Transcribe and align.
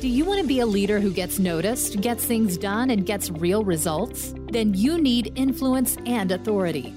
Do 0.00 0.08
you 0.08 0.24
want 0.24 0.40
to 0.40 0.46
be 0.46 0.60
a 0.60 0.66
leader 0.66 0.98
who 0.98 1.12
gets 1.12 1.38
noticed, 1.38 2.00
gets 2.00 2.24
things 2.24 2.56
done, 2.56 2.88
and 2.88 3.04
gets 3.04 3.30
real 3.30 3.62
results? 3.62 4.32
Then 4.50 4.72
you 4.72 4.96
need 4.96 5.30
influence 5.36 5.98
and 6.06 6.32
authority. 6.32 6.94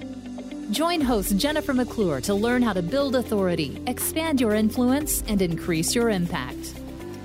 Join 0.71 1.01
host 1.01 1.35
Jennifer 1.35 1.73
McClure 1.73 2.21
to 2.21 2.33
learn 2.33 2.61
how 2.61 2.71
to 2.71 2.81
build 2.81 3.17
authority, 3.17 3.83
expand 3.87 4.39
your 4.39 4.53
influence, 4.53 5.21
and 5.27 5.41
increase 5.41 5.93
your 5.93 6.11
impact. 6.11 6.75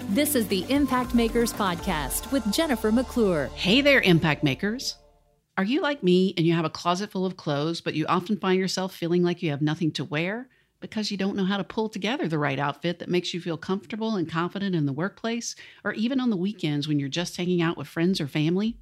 This 0.09 0.35
is 0.35 0.49
the 0.49 0.69
Impact 0.69 1.15
Makers 1.15 1.53
Podcast 1.53 2.33
with 2.33 2.53
Jennifer 2.53 2.91
McClure. 2.91 3.49
Hey 3.55 3.81
there, 3.81 4.01
Impact 4.01 4.43
Makers. 4.43 4.97
Are 5.57 5.63
you 5.63 5.81
like 5.81 6.03
me 6.03 6.35
and 6.37 6.45
you 6.45 6.55
have 6.55 6.65
a 6.65 6.71
closet 6.71 7.13
full 7.13 7.25
of 7.25 7.37
clothes, 7.37 7.81
but 7.81 7.95
you 7.95 8.05
often 8.07 8.37
find 8.41 8.59
yourself 8.59 8.93
feeling 8.93 9.23
like 9.23 9.45
you 9.45 9.51
have 9.51 9.63
nothing 9.63 9.93
to 9.93 10.05
wear? 10.05 10.49
Because 10.81 11.11
you 11.11 11.17
don't 11.17 11.37
know 11.37 11.45
how 11.45 11.57
to 11.57 11.65
pull 11.65 11.89
together 11.89 12.29
the 12.29 12.39
right 12.39 12.59
outfit 12.59 13.01
that 13.01 13.09
makes 13.09 13.35
you 13.35 13.41
feel 13.41 13.57
comfortable 13.57 14.15
and 14.15 14.31
confident 14.31 14.77
in 14.77 14.87
the 14.87 14.93
workplace 14.93 15.57
or 15.83 15.93
even 15.95 16.21
on 16.21 16.31
the 16.31 16.37
weekends 16.37 16.87
when 16.87 17.01
you're 17.01 17.09
just 17.09 17.37
hanging 17.37 17.61
out 17.61 17.77
with 17.77 17.89
friends 17.89 18.21
or 18.21 18.29
family? 18.29 18.79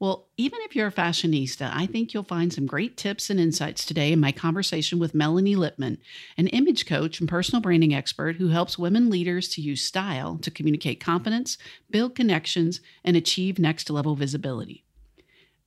Well, 0.00 0.28
even 0.36 0.60
if 0.62 0.76
you're 0.76 0.86
a 0.86 0.92
fashionista, 0.92 1.72
I 1.74 1.86
think 1.86 2.14
you'll 2.14 2.22
find 2.22 2.52
some 2.52 2.66
great 2.66 2.96
tips 2.96 3.30
and 3.30 3.40
insights 3.40 3.84
today 3.84 4.12
in 4.12 4.20
my 4.20 4.30
conversation 4.30 5.00
with 5.00 5.14
Melanie 5.14 5.56
Lippman, 5.56 5.98
an 6.36 6.46
image 6.48 6.86
coach 6.86 7.18
and 7.18 7.28
personal 7.28 7.60
branding 7.60 7.92
expert 7.92 8.36
who 8.36 8.48
helps 8.48 8.78
women 8.78 9.10
leaders 9.10 9.48
to 9.50 9.60
use 9.60 9.82
style 9.82 10.38
to 10.38 10.52
communicate 10.52 11.00
confidence, 11.00 11.58
build 11.90 12.14
connections, 12.14 12.80
and 13.02 13.16
achieve 13.16 13.58
next 13.58 13.90
level 13.90 14.14
visibility. 14.14 14.84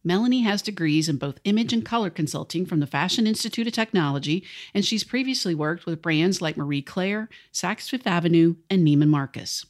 Melanie 0.03 0.41
has 0.41 0.61
degrees 0.61 1.07
in 1.07 1.17
both 1.17 1.39
image 1.43 1.73
and 1.73 1.85
color 1.85 2.09
consulting 2.09 2.65
from 2.65 2.79
the 2.79 2.87
Fashion 2.87 3.27
Institute 3.27 3.67
of 3.67 3.73
Technology, 3.73 4.43
and 4.73 4.83
she's 4.83 5.03
previously 5.03 5.53
worked 5.53 5.85
with 5.85 6.01
brands 6.01 6.41
like 6.41 6.57
Marie 6.57 6.81
Claire, 6.81 7.29
Saks 7.53 7.89
Fifth 7.89 8.07
Avenue, 8.07 8.55
and 8.69 8.85
Neiman 8.85 9.09
Marcus. 9.09 9.65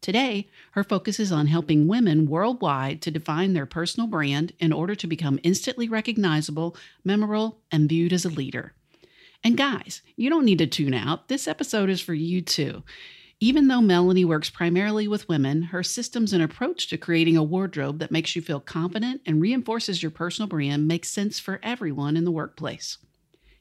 Today, 0.00 0.48
her 0.72 0.82
focus 0.82 1.20
is 1.20 1.30
on 1.30 1.46
helping 1.46 1.86
women 1.86 2.26
worldwide 2.26 3.00
to 3.02 3.10
define 3.10 3.52
their 3.52 3.66
personal 3.66 4.08
brand 4.08 4.52
in 4.58 4.72
order 4.72 4.94
to 4.96 5.06
become 5.06 5.38
instantly 5.42 5.88
recognizable, 5.88 6.76
memorable, 7.04 7.60
and 7.70 7.88
viewed 7.88 8.12
as 8.12 8.24
a 8.24 8.28
leader. 8.28 8.74
And 9.44 9.56
guys, 9.56 10.02
you 10.16 10.30
don't 10.30 10.44
need 10.44 10.58
to 10.58 10.66
tune 10.66 10.94
out. 10.94 11.28
This 11.28 11.48
episode 11.48 11.90
is 11.90 12.00
for 12.00 12.14
you 12.14 12.42
too. 12.42 12.82
Even 13.42 13.66
though 13.66 13.80
Melanie 13.80 14.24
works 14.24 14.50
primarily 14.50 15.08
with 15.08 15.28
women, 15.28 15.62
her 15.62 15.82
systems 15.82 16.32
and 16.32 16.40
approach 16.40 16.86
to 16.86 16.96
creating 16.96 17.36
a 17.36 17.42
wardrobe 17.42 17.98
that 17.98 18.12
makes 18.12 18.36
you 18.36 18.40
feel 18.40 18.60
confident 18.60 19.20
and 19.26 19.40
reinforces 19.40 20.00
your 20.00 20.12
personal 20.12 20.46
brand 20.46 20.86
makes 20.86 21.10
sense 21.10 21.40
for 21.40 21.58
everyone 21.60 22.16
in 22.16 22.22
the 22.22 22.30
workplace. 22.30 22.98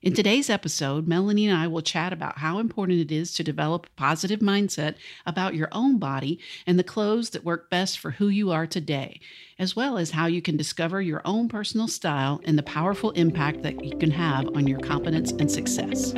In 0.03 0.13
today's 0.13 0.51
episode, 0.51 1.07
Melanie 1.07 1.47
and 1.47 1.57
I 1.57 1.65
will 1.65 1.81
chat 1.81 2.13
about 2.13 2.37
how 2.37 2.59
important 2.59 2.99
it 2.99 3.11
is 3.11 3.33
to 3.33 3.43
develop 3.43 3.87
a 3.87 3.99
positive 3.99 4.39
mindset 4.39 4.97
about 5.25 5.55
your 5.55 5.69
own 5.71 5.97
body 5.97 6.39
and 6.67 6.77
the 6.77 6.83
clothes 6.83 7.31
that 7.31 7.43
work 7.43 7.71
best 7.71 7.97
for 7.97 8.11
who 8.11 8.27
you 8.27 8.51
are 8.51 8.67
today, 8.67 9.19
as 9.57 9.75
well 9.75 9.97
as 9.97 10.11
how 10.11 10.27
you 10.27 10.43
can 10.43 10.57
discover 10.57 11.01
your 11.01 11.23
own 11.25 11.49
personal 11.49 11.87
style 11.87 12.39
and 12.43 12.55
the 12.55 12.61
powerful 12.61 13.09
impact 13.11 13.63
that 13.63 13.83
you 13.83 13.97
can 13.97 14.11
have 14.11 14.45
on 14.55 14.67
your 14.67 14.79
confidence 14.79 15.31
and 15.31 15.49
success. 15.49 16.13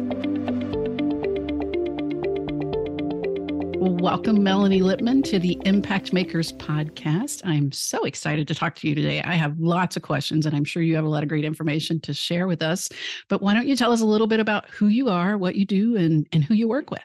Welcome 3.85 4.41
Melanie 4.41 4.81
Lippman 4.81 5.23
to 5.23 5.39
the 5.39 5.59
Impact 5.65 6.13
Makers 6.13 6.53
podcast. 6.53 7.41
I'm 7.43 7.69
so 7.73 8.05
excited 8.05 8.47
to 8.47 8.55
talk 8.55 8.75
to 8.75 8.87
you 8.87 8.95
today. 8.95 9.21
I 9.21 9.33
have 9.33 9.59
lots 9.59 9.97
of 9.97 10.03
questions, 10.03 10.45
and 10.45 10.55
I'm 10.55 10.63
sure 10.63 10.81
you 10.81 10.95
have 10.95 11.03
a 11.03 11.09
lot 11.09 11.21
of 11.21 11.27
great 11.27 11.43
information 11.43 11.99
to 11.99 12.13
share 12.13 12.47
with 12.47 12.61
us. 12.61 12.87
But 13.27 13.41
why 13.41 13.53
don't 13.53 13.67
you 13.67 13.75
tell 13.75 13.91
us 13.91 13.99
a 13.99 14.05
little 14.05 14.25
bit 14.25 14.39
about 14.39 14.69
who 14.69 14.87
you 14.87 15.09
are, 15.09 15.37
what 15.37 15.55
you 15.55 15.65
do, 15.65 15.97
and, 15.97 16.25
and 16.31 16.45
who 16.45 16.53
you 16.53 16.69
work 16.69 16.91
with? 16.91 17.03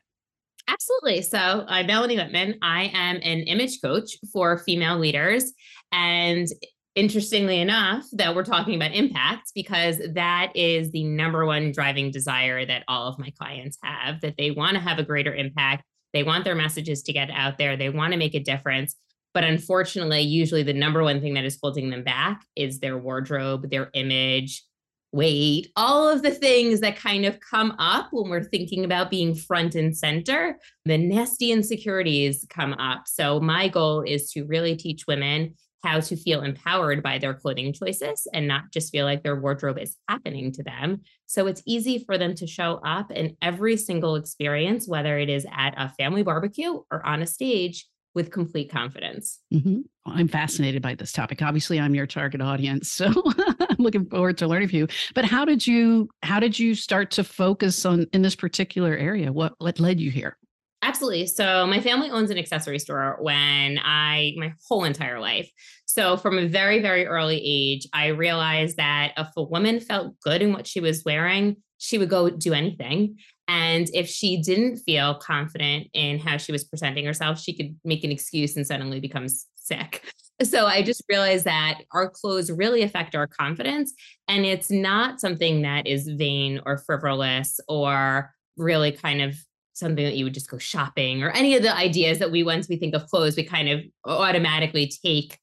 Absolutely. 0.69 1.23
So, 1.23 1.65
I'm 1.67 1.89
Melanie 1.89 2.17
Lippman. 2.17 2.61
I 2.63 2.93
am 2.95 3.17
an 3.17 3.41
image 3.41 3.83
coach 3.83 4.13
for 4.33 4.59
female 4.59 5.01
leaders. 5.01 5.53
And 5.91 6.47
interestingly 6.95 7.61
enough, 7.61 8.05
that 8.13 8.37
we're 8.37 8.45
talking 8.45 8.77
about 8.77 8.93
impact 8.93 9.51
because 9.53 10.01
that 10.15 10.53
is 10.55 10.93
the 10.93 11.03
number 11.03 11.45
one 11.45 11.73
driving 11.73 12.13
desire 12.13 12.65
that 12.67 12.85
all 12.87 13.09
of 13.09 13.19
my 13.19 13.33
clients 13.37 13.79
have 13.83 14.21
that 14.21 14.37
they 14.37 14.53
want 14.53 14.75
to 14.75 14.81
have 14.81 15.01
a 15.01 15.05
greater 15.05 15.35
impact 15.35 15.85
they 16.13 16.23
want 16.23 16.45
their 16.45 16.55
messages 16.55 17.03
to 17.03 17.13
get 17.13 17.31
out 17.31 17.59
there. 17.59 17.77
They 17.77 17.91
want 17.91 18.13
to 18.13 18.19
make 18.19 18.35
a 18.35 18.41
difference. 18.41 18.97
But 19.35 19.45
unfortunately, 19.45 20.23
usually 20.23 20.63
the 20.63 20.73
number 20.73 21.03
one 21.03 21.21
thing 21.21 21.35
that 21.35 21.45
is 21.45 21.59
holding 21.63 21.91
them 21.91 22.03
back 22.03 22.43
is 22.57 22.81
their 22.81 22.99
wardrobe, 22.99 23.71
their 23.71 23.91
image, 23.93 24.65
weight, 25.13 25.71
all 25.77 26.09
of 26.09 26.23
the 26.23 26.31
things 26.31 26.81
that 26.81 26.97
kind 26.97 27.25
of 27.25 27.39
come 27.41 27.75
up 27.79 28.09
when 28.11 28.31
we're 28.31 28.43
thinking 28.43 28.85
about 28.85 29.11
being 29.11 29.35
front 29.35 29.75
and 29.75 29.97
center. 29.97 30.59
The 30.85 30.99
nasty 30.99 31.53
insecurities 31.53 32.47
come 32.51 32.75
up. 32.75 33.03
So, 33.07 33.41
my 33.41 33.69
goal 33.69 34.03
is 34.03 34.31
to 34.33 34.45
really 34.45 34.77
teach 34.77 35.07
women 35.07 35.55
how 35.83 36.01
to 36.01 36.17
feel 36.17 36.43
empowered 36.43 37.03
by 37.03 37.19
their 37.19 37.35
clothing 37.35 37.73
choices 37.73 38.27
and 38.33 38.49
not 38.49 38.65
just 38.73 38.91
feel 38.91 39.05
like 39.05 39.23
their 39.23 39.41
wardrobe 39.41 39.79
is 39.79 39.97
happening 40.09 40.53
to 40.53 40.63
them. 40.63 41.03
So 41.27 41.47
it's 41.47 41.63
easy 41.67 41.99
for 42.05 42.19
them 42.19 42.35
to 42.37 42.47
show 42.47 42.81
up 42.85 43.11
in 43.11 43.37
every 43.41 43.77
single 43.77 44.17
experience, 44.17 44.89
whether 44.89 45.19
it 45.19 45.29
is 45.29 45.47
at 45.53 45.75
a 45.77 45.91
family 45.91 46.23
barbecue 46.23 46.81
or 46.91 47.07
on 47.07 47.23
a 47.23 47.27
stage 47.27 47.87
with 48.15 48.33
complete 48.33 48.71
confidence. 48.71 49.39
Mm-hmm. 49.55 49.81
I'm 50.07 50.27
fascinated 50.27 50.83
by 50.83 50.95
this 50.95 51.13
topic. 51.13 51.43
Obviously, 51.43 51.79
I'm 51.79 51.95
your 51.95 52.07
target 52.07 52.41
audience, 52.41 52.91
so 52.93 53.07
I'm 53.07 53.77
looking 53.79 54.07
forward 54.07 54.39
to 54.39 54.49
learning 54.49 54.69
from 54.69 54.79
you. 54.79 54.89
But 55.15 55.25
how 55.25 55.45
did 55.45 55.67
you 55.67 56.09
how 56.23 56.41
did 56.41 56.59
you 56.59 56.75
start 56.75 57.11
to 57.13 57.25
focus 57.25 57.85
on 57.85 58.07
in 58.13 58.23
this 58.23 58.35
particular 58.35 58.97
area? 58.97 59.33
What 59.33 59.55
what 59.59 59.79
led 59.79 60.01
you 60.01 60.11
here? 60.11 60.37
Absolutely. 60.83 61.27
So 61.27 61.67
my 61.67 61.81
family 61.81 62.09
owns 62.11 62.31
an 62.31 62.39
accessory 62.39 62.79
store 62.79 63.19
when 63.21 63.79
I 63.83 64.35
my 64.37 64.53
whole 64.69 64.85
entire 64.85 65.19
life. 65.19 65.51
So 65.87 66.17
from 66.17 66.39
a 66.39 66.47
very 66.47 66.81
very 66.81 67.05
early 67.05 67.41
age, 67.45 67.87
I 67.93 68.09
realized 68.09 68.77
that 68.77 69.13
if 69.17 69.29
a 69.37 69.43
woman 69.43 69.81
felt 69.81 70.19
good 70.21 70.41
in 70.41 70.53
what 70.53 70.67
she 70.67 70.79
was 70.81 71.05
wearing, 71.05 71.57
she 71.79 71.99
would 71.99 72.09
go 72.09 72.31
do 72.31 72.53
anything. 72.53 73.17
And 73.49 73.89
if 73.93 74.09
she 74.09 74.41
didn't 74.41 74.77
feel 74.79 75.15
confident 75.17 75.89
in 75.95 76.19
how 76.19 76.37
she 76.37 76.53
was 76.53 76.65
presenting 76.65 77.05
herself, 77.07 77.41
she 77.41 77.57
could 77.57 77.77
make 77.85 78.05
an 78.05 78.13
excuse 78.13 78.57
and 78.57 78.67
suddenly 78.67 79.01
become 79.01 79.27
sick. 79.57 80.05
So 80.43 80.67
I 80.67 80.83
just 80.83 81.03
realized 81.09 81.47
that 81.47 81.81
our 81.93 82.09
clothes 82.09 82.51
really 82.53 82.83
affect 82.83 83.17
our 83.17 83.27
confidence. 83.27 83.93
And 84.29 84.45
it's 84.45 84.71
not 84.71 85.21
something 85.21 85.63
that 85.63 85.89
is 85.89 86.07
vain 86.07 86.61
or 86.65 86.79
frivolous 86.79 87.59
or 87.69 88.33
really 88.57 88.93
kind 88.93 89.21
of 89.23 89.35
something 89.79 90.05
that 90.05 90.17
you 90.17 90.25
would 90.25 90.35
just 90.35 90.51
go 90.51 90.59
shopping 90.59 91.23
or 91.23 91.31
any 91.31 91.57
of 91.57 91.63
the 91.63 91.75
ideas 91.75 92.19
that 92.19 92.31
we 92.31 92.43
once 92.43 92.69
we 92.69 92.77
think 92.77 92.95
of 92.95 93.07
clothes 93.07 93.37
we 93.37 93.45
kind 93.45 93.69
of 93.69 93.81
automatically 94.05 94.91
take 95.05 95.39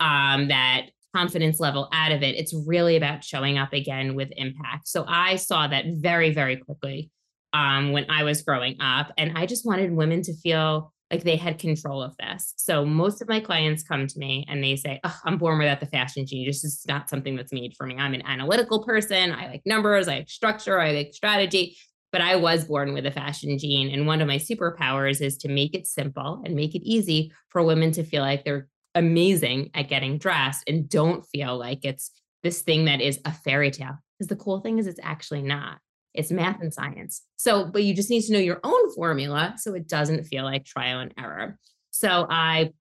um, 0.00 0.48
that 0.48 0.86
confidence 1.14 1.60
level 1.60 1.88
out 1.92 2.12
of 2.12 2.22
it. 2.22 2.36
It's 2.36 2.54
really 2.66 2.96
about 2.96 3.24
showing 3.24 3.58
up 3.58 3.72
again 3.72 4.14
with 4.14 4.30
impact. 4.36 4.88
So 4.88 5.04
i 5.06 5.36
saw 5.36 5.66
that 5.66 5.84
very 5.96 6.32
very 6.32 6.56
quickly 6.56 7.10
um, 7.52 7.92
when 7.92 8.08
i 8.10 8.22
was 8.22 8.42
growing 8.42 8.80
up 8.80 9.12
and 9.18 9.36
i 9.36 9.44
just 9.46 9.66
wanted 9.66 9.92
women 9.92 10.22
to 10.22 10.34
feel 10.34 10.92
like 11.10 11.24
they 11.24 11.34
had 11.34 11.58
control 11.58 12.00
of 12.00 12.16
this. 12.18 12.54
So 12.56 12.84
most 12.84 13.20
of 13.20 13.28
my 13.28 13.40
clients 13.40 13.82
come 13.82 14.06
to 14.06 14.18
me 14.18 14.44
and 14.48 14.62
they 14.62 14.76
say 14.76 15.00
i'm 15.24 15.38
born 15.38 15.58
without 15.58 15.80
the 15.80 15.86
fashion 15.86 16.24
gene 16.24 16.46
this 16.46 16.64
is 16.64 16.84
not 16.86 17.10
something 17.10 17.36
that's 17.36 17.52
made 17.52 17.74
for 17.76 17.86
me. 17.86 17.96
I'm 17.96 18.14
an 18.14 18.24
analytical 18.24 18.84
person. 18.84 19.32
I 19.32 19.48
like 19.48 19.62
numbers. 19.66 20.08
I 20.08 20.18
like 20.18 20.30
structure. 20.30 20.78
I 20.78 20.92
like 20.92 21.10
strategy 21.12 21.76
but 22.12 22.20
I 22.20 22.36
was 22.36 22.64
born 22.64 22.92
with 22.92 23.06
a 23.06 23.10
fashion 23.10 23.58
gene. 23.58 23.90
And 23.90 24.06
one 24.06 24.20
of 24.20 24.28
my 24.28 24.38
superpowers 24.38 25.20
is 25.20 25.36
to 25.38 25.48
make 25.48 25.74
it 25.74 25.86
simple 25.86 26.42
and 26.44 26.54
make 26.54 26.74
it 26.74 26.82
easy 26.82 27.32
for 27.48 27.62
women 27.62 27.92
to 27.92 28.04
feel 28.04 28.22
like 28.22 28.44
they're 28.44 28.68
amazing 28.94 29.70
at 29.74 29.88
getting 29.88 30.18
dressed 30.18 30.64
and 30.66 30.88
don't 30.88 31.24
feel 31.26 31.56
like 31.56 31.84
it's 31.84 32.10
this 32.42 32.62
thing 32.62 32.86
that 32.86 33.00
is 33.00 33.20
a 33.24 33.32
fairy 33.32 33.70
tale. 33.70 33.98
Because 34.18 34.28
the 34.28 34.36
cool 34.36 34.60
thing 34.60 34.78
is, 34.78 34.86
it's 34.86 35.00
actually 35.02 35.42
not. 35.42 35.78
It's 36.12 36.32
math 36.32 36.60
and 36.60 36.74
science. 36.74 37.22
So, 37.36 37.64
but 37.66 37.84
you 37.84 37.94
just 37.94 38.10
need 38.10 38.22
to 38.22 38.32
know 38.32 38.38
your 38.38 38.60
own 38.64 38.92
formula 38.94 39.54
so 39.58 39.74
it 39.74 39.88
doesn't 39.88 40.24
feel 40.24 40.44
like 40.44 40.64
trial 40.64 41.00
and 41.00 41.14
error. 41.16 41.56
So 41.92 42.26
I 42.28 42.72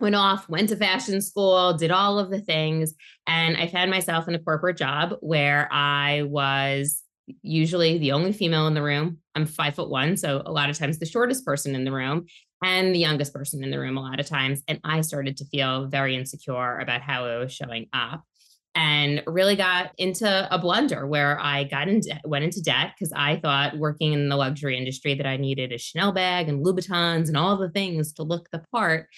went 0.00 0.14
off, 0.14 0.48
went 0.48 0.70
to 0.70 0.76
fashion 0.76 1.20
school, 1.20 1.74
did 1.74 1.90
all 1.90 2.18
of 2.18 2.30
the 2.30 2.40
things. 2.40 2.94
And 3.26 3.56
I 3.56 3.68
found 3.68 3.90
myself 3.90 4.26
in 4.26 4.34
a 4.34 4.38
corporate 4.38 4.76
job 4.76 5.16
where 5.20 5.68
I 5.70 6.22
was 6.22 7.01
usually 7.26 7.98
the 7.98 8.12
only 8.12 8.32
female 8.32 8.66
in 8.66 8.74
the 8.74 8.82
room. 8.82 9.18
I'm 9.34 9.46
five 9.46 9.74
foot 9.74 9.90
one. 9.90 10.16
So 10.16 10.42
a 10.44 10.52
lot 10.52 10.70
of 10.70 10.78
times 10.78 10.98
the 10.98 11.06
shortest 11.06 11.44
person 11.44 11.74
in 11.74 11.84
the 11.84 11.92
room 11.92 12.26
and 12.62 12.94
the 12.94 12.98
youngest 12.98 13.32
person 13.32 13.62
in 13.64 13.70
the 13.70 13.78
room 13.78 13.96
a 13.96 14.02
lot 14.02 14.20
of 14.20 14.26
times. 14.26 14.62
And 14.68 14.80
I 14.84 15.00
started 15.00 15.36
to 15.38 15.44
feel 15.46 15.86
very 15.86 16.16
insecure 16.16 16.78
about 16.78 17.02
how 17.02 17.24
I 17.26 17.38
was 17.38 17.52
showing 17.52 17.88
up 17.92 18.24
and 18.74 19.22
really 19.26 19.56
got 19.56 19.92
into 19.98 20.48
a 20.50 20.58
blunder 20.58 21.06
where 21.06 21.38
I 21.38 21.64
got 21.64 21.88
into 21.88 22.18
went 22.24 22.44
into 22.44 22.62
debt 22.62 22.92
because 22.94 23.12
I 23.14 23.36
thought 23.36 23.76
working 23.76 24.12
in 24.12 24.28
the 24.28 24.36
luxury 24.36 24.78
industry 24.78 25.14
that 25.14 25.26
I 25.26 25.36
needed 25.36 25.72
a 25.72 25.78
Chanel 25.78 26.12
bag 26.12 26.48
and 26.48 26.64
Louboutins 26.64 27.28
and 27.28 27.36
all 27.36 27.56
the 27.58 27.68
things 27.68 28.12
to 28.14 28.22
look 28.22 28.48
the 28.50 28.64
part. 28.72 29.08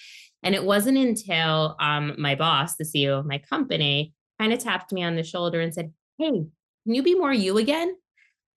And 0.43 0.53
it 0.53 0.63
wasn't 0.63 0.97
until 0.97 1.75
um, 1.79 2.15
my 2.17 2.35
boss, 2.35 2.75
the 2.75 2.83
CEO 2.83 3.17
of 3.17 3.25
my 3.25 3.37
company, 3.37 4.13
kind 4.39 4.51
of 4.51 4.59
tapped 4.59 4.91
me 4.91 5.03
on 5.03 5.15
the 5.15 5.23
shoulder 5.23 5.61
and 5.61 5.73
said, 5.73 5.93
Hey, 6.17 6.45
can 6.85 6.95
you 6.95 7.03
be 7.03 7.15
more 7.15 7.33
you 7.33 7.57
again? 7.57 7.95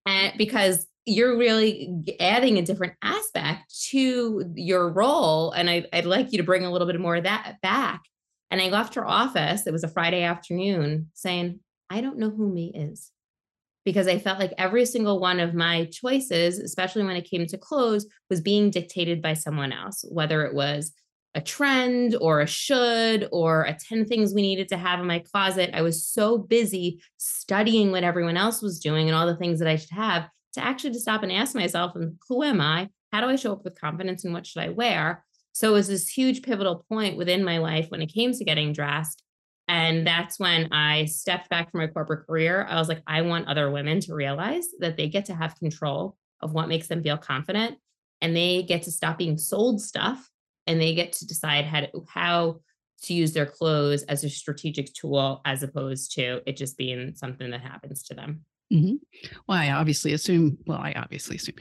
And 0.05 0.33
because 0.37 0.87
you're 1.05 1.37
really 1.37 1.91
adding 2.19 2.57
a 2.57 2.61
different 2.61 2.93
aspect 3.01 3.73
to 3.89 4.51
your 4.55 4.89
role. 4.89 5.51
And 5.51 5.69
I, 5.69 5.85
would 5.93 6.05
like 6.05 6.31
you 6.31 6.37
to 6.37 6.43
bring 6.43 6.65
a 6.65 6.71
little 6.71 6.87
bit 6.87 6.99
more 6.99 7.15
of 7.15 7.23
that 7.23 7.57
back. 7.61 8.03
And 8.51 8.61
I 8.61 8.69
left 8.69 8.95
her 8.95 9.07
office, 9.07 9.67
it 9.67 9.73
was 9.73 9.83
a 9.83 9.89
Friday 9.89 10.23
afternoon, 10.23 11.11
saying, 11.13 11.59
I 11.89 12.01
don't 12.01 12.17
know 12.17 12.29
who 12.29 12.51
me 12.51 12.71
is. 12.73 13.11
Because 13.85 14.07
I 14.07 14.19
felt 14.19 14.39
like 14.39 14.53
every 14.57 14.85
single 14.85 15.19
one 15.19 15.39
of 15.39 15.53
my 15.53 15.85
choices, 15.85 16.59
especially 16.59 17.03
when 17.03 17.15
it 17.15 17.29
came 17.29 17.45
to 17.47 17.57
clothes, 17.57 18.05
was 18.29 18.41
being 18.41 18.69
dictated 18.69 19.21
by 19.21 19.33
someone 19.33 19.71
else, 19.71 20.03
whether 20.09 20.45
it 20.45 20.53
was 20.53 20.93
a 21.35 21.41
trend 21.41 22.15
or 22.19 22.41
a 22.41 22.47
should 22.47 23.27
or 23.31 23.63
a 23.63 23.73
10 23.73 24.05
things 24.05 24.33
we 24.33 24.41
needed 24.41 24.67
to 24.69 24.77
have 24.77 24.99
in 24.99 25.05
my 25.05 25.19
closet. 25.19 25.69
I 25.73 25.81
was 25.81 26.05
so 26.05 26.37
busy 26.37 27.01
studying 27.17 27.91
what 27.91 28.03
everyone 28.03 28.37
else 28.37 28.61
was 28.61 28.79
doing 28.79 29.07
and 29.07 29.15
all 29.15 29.27
the 29.27 29.37
things 29.37 29.59
that 29.59 29.67
I 29.67 29.75
should 29.75 29.91
have 29.91 30.27
to 30.53 30.63
actually 30.63 30.93
to 30.93 30.99
stop 30.99 31.21
and 31.23 31.31
ask 31.31 31.53
myself, 31.53 31.95
who 32.27 32.43
am 32.43 32.59
I? 32.59 32.89
How 33.11 33.21
do 33.21 33.27
I 33.27 33.35
show 33.35 33.53
up 33.53 33.63
with 33.63 33.79
confidence 33.79 34.23
and 34.23 34.33
what 34.33 34.47
should 34.47 34.63
I 34.63 34.69
wear? 34.69 35.23
So 35.53 35.69
it 35.69 35.73
was 35.73 35.87
this 35.87 36.07
huge 36.07 36.41
pivotal 36.41 36.85
point 36.89 37.17
within 37.17 37.43
my 37.43 37.59
life 37.59 37.87
when 37.89 38.01
it 38.01 38.13
came 38.13 38.33
to 38.33 38.43
getting 38.43 38.73
dressed. 38.73 39.23
And 39.67 40.05
that's 40.07 40.39
when 40.39 40.73
I 40.73 41.05
stepped 41.05 41.49
back 41.49 41.69
from 41.69 41.81
my 41.81 41.87
corporate 41.87 42.25
career. 42.25 42.65
I 42.67 42.75
was 42.75 42.89
like, 42.89 43.03
I 43.05 43.21
want 43.21 43.47
other 43.47 43.69
women 43.69 43.99
to 44.01 44.15
realize 44.15 44.65
that 44.79 44.97
they 44.97 45.07
get 45.07 45.25
to 45.25 45.35
have 45.35 45.59
control 45.59 46.17
of 46.41 46.53
what 46.53 46.69
makes 46.69 46.87
them 46.87 47.03
feel 47.03 47.17
confident 47.17 47.77
and 48.21 48.35
they 48.35 48.63
get 48.63 48.83
to 48.83 48.91
stop 48.91 49.17
being 49.17 49.37
sold 49.37 49.81
stuff 49.81 50.29
and 50.69 50.79
they 50.79 50.93
get 50.93 51.13
to 51.13 51.25
decide 51.25 51.65
how 51.65 51.81
to, 51.81 51.89
how 52.07 52.59
to 53.01 53.13
use 53.13 53.33
their 53.33 53.47
clothes 53.47 54.03
as 54.03 54.23
a 54.23 54.29
strategic 54.29 54.93
tool 54.93 55.41
as 55.43 55.63
opposed 55.63 56.13
to 56.13 56.41
it 56.45 56.55
just 56.55 56.77
being 56.77 57.13
something 57.15 57.49
that 57.49 57.61
happens 57.61 58.03
to 58.03 58.13
them. 58.13 58.45
Mm-hmm. 58.71 58.95
Well, 59.47 59.57
I 59.57 59.71
obviously 59.71 60.13
assume, 60.13 60.59
well, 60.67 60.77
I 60.77 60.93
obviously 60.95 61.37
assume 61.37 61.55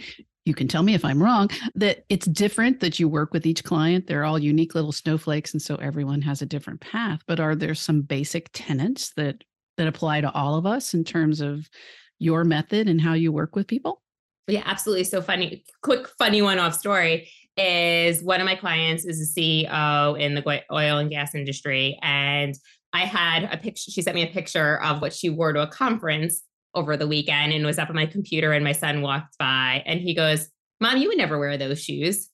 you 0.44 0.54
can 0.54 0.68
tell 0.68 0.82
me 0.82 0.94
if 0.94 1.06
I'm 1.06 1.22
wrong, 1.22 1.48
that 1.74 2.04
it's 2.10 2.26
different 2.26 2.80
that 2.80 3.00
you 3.00 3.08
work 3.08 3.32
with 3.32 3.46
each 3.46 3.64
client. 3.64 4.06
They're 4.06 4.24
all 4.24 4.38
unique 4.38 4.74
little 4.74 4.92
snowflakes. 4.92 5.54
And 5.54 5.62
so 5.62 5.76
everyone 5.76 6.20
has 6.20 6.42
a 6.42 6.46
different 6.46 6.80
path. 6.80 7.20
But 7.26 7.40
are 7.40 7.54
there 7.54 7.74
some 7.74 8.02
basic 8.02 8.50
tenets 8.52 9.12
that 9.16 9.42
that 9.78 9.86
apply 9.86 10.20
to 10.20 10.32
all 10.32 10.56
of 10.56 10.66
us 10.66 10.92
in 10.92 11.04
terms 11.04 11.40
of 11.40 11.70
your 12.18 12.44
method 12.44 12.88
and 12.88 13.00
how 13.00 13.14
you 13.14 13.32
work 13.32 13.56
with 13.56 13.68
people? 13.68 14.02
Yeah, 14.48 14.62
absolutely. 14.66 15.04
So 15.04 15.22
funny, 15.22 15.64
quick, 15.82 16.08
funny 16.18 16.42
one 16.42 16.58
off 16.58 16.74
story 16.74 17.30
is 17.58 18.22
one 18.22 18.40
of 18.40 18.44
my 18.44 18.54
clients 18.54 19.04
is 19.04 19.20
a 19.20 19.40
CEO 19.40 20.18
in 20.18 20.34
the 20.34 20.62
oil 20.72 20.98
and 20.98 21.10
gas 21.10 21.34
industry. 21.34 21.98
And 22.02 22.54
I 22.92 23.00
had 23.00 23.44
a 23.52 23.56
picture, 23.56 23.90
she 23.90 24.02
sent 24.02 24.14
me 24.14 24.22
a 24.22 24.32
picture 24.32 24.82
of 24.82 25.02
what 25.02 25.12
she 25.12 25.28
wore 25.28 25.52
to 25.52 25.62
a 25.62 25.66
conference 25.66 26.42
over 26.74 26.96
the 26.96 27.08
weekend 27.08 27.52
and 27.52 27.66
was 27.66 27.78
up 27.78 27.88
on 27.88 27.96
my 27.96 28.06
computer. 28.06 28.52
And 28.52 28.64
my 28.64 28.72
son 28.72 29.02
walked 29.02 29.36
by 29.38 29.82
and 29.84 30.00
he 30.00 30.14
goes, 30.14 30.48
Mom, 30.80 30.98
you 30.98 31.08
would 31.08 31.18
never 31.18 31.38
wear 31.38 31.58
those 31.58 31.82
shoes. 31.82 32.30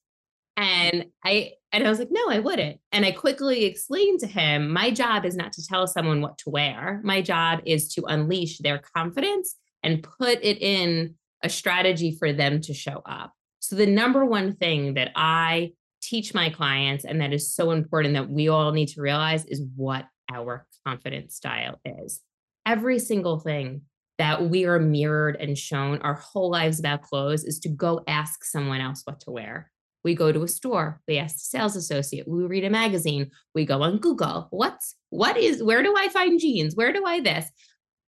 And 0.57 1.07
I 1.25 1.53
and 1.73 1.85
I 1.85 1.91
was 1.91 1.99
like, 1.99 2.11
no, 2.13 2.29
I 2.29 2.39
wouldn't. 2.39 2.79
And 2.93 3.05
I 3.05 3.11
quickly 3.11 3.65
explained 3.65 4.21
to 4.21 4.29
him, 4.29 4.73
my 4.73 4.93
job 4.93 5.25
is 5.25 5.35
not 5.35 5.53
to 5.55 5.67
tell 5.67 5.89
someone 5.89 6.21
what 6.21 6.39
to 6.39 6.51
wear. 6.51 7.01
My 7.03 7.21
job 7.21 7.61
is 7.67 7.93
to 7.95 8.05
unleash 8.05 8.59
their 8.59 8.81
confidence 8.95 9.57
and 9.83 10.01
put 10.01 10.39
it 10.43 10.63
in 10.63 11.17
a 11.43 11.49
strategy 11.49 12.17
for 12.17 12.33
them 12.33 12.61
to 12.61 12.75
show 12.75 13.03
up. 13.05 13.33
So, 13.65 13.77
the 13.77 13.87
number 13.87 14.27
one 14.27 14.57
thing 14.57 14.93
that 14.95 15.11
I 15.17 15.73
teach 16.03 16.35
my 16.35 16.51
clients, 16.51 17.07
and 17.07 17.19
that 17.23 17.33
is 17.33 17.55
so 17.55 17.71
important 17.71 18.13
that 18.13 18.29
we 18.29 18.49
all 18.49 18.73
need 18.73 18.89
to 18.89 19.01
realize, 19.01 19.47
is 19.47 19.63
what 19.75 20.05
our 20.31 20.67
confidence 20.87 21.37
style 21.37 21.81
is. 21.83 22.21
Every 22.67 22.99
single 22.99 23.41
thing 23.41 23.81
that 24.19 24.51
we 24.51 24.67
are 24.67 24.79
mirrored 24.79 25.37
and 25.41 25.57
shown 25.57 26.03
our 26.03 26.13
whole 26.13 26.51
lives 26.51 26.79
about 26.79 27.01
clothes 27.01 27.45
is 27.45 27.59
to 27.61 27.71
go 27.71 28.03
ask 28.07 28.45
someone 28.45 28.83
else 28.83 29.01
what 29.05 29.21
to 29.21 29.31
wear. 29.31 29.71
We 30.05 30.15
go 30.15 30.31
to 30.31 30.43
a 30.43 30.49
store, 30.49 31.01
we 31.09 31.17
ask 31.17 31.37
the 31.37 31.45
sales 31.45 31.75
associate, 31.75 32.29
we 32.29 32.45
read 32.45 32.65
a 32.65 32.71
magazine, 32.71 33.31
we 33.55 33.65
go 33.65 33.81
on 33.81 33.97
Google. 33.97 34.49
What's 34.51 34.95
what 35.09 35.39
is 35.39 35.63
where 35.63 35.83
do 35.83 35.95
I 35.97 36.11
find 36.11 36.39
jeans? 36.39 36.77
Where 36.77 36.93
do 36.93 37.07
I 37.07 37.21
this? 37.21 37.47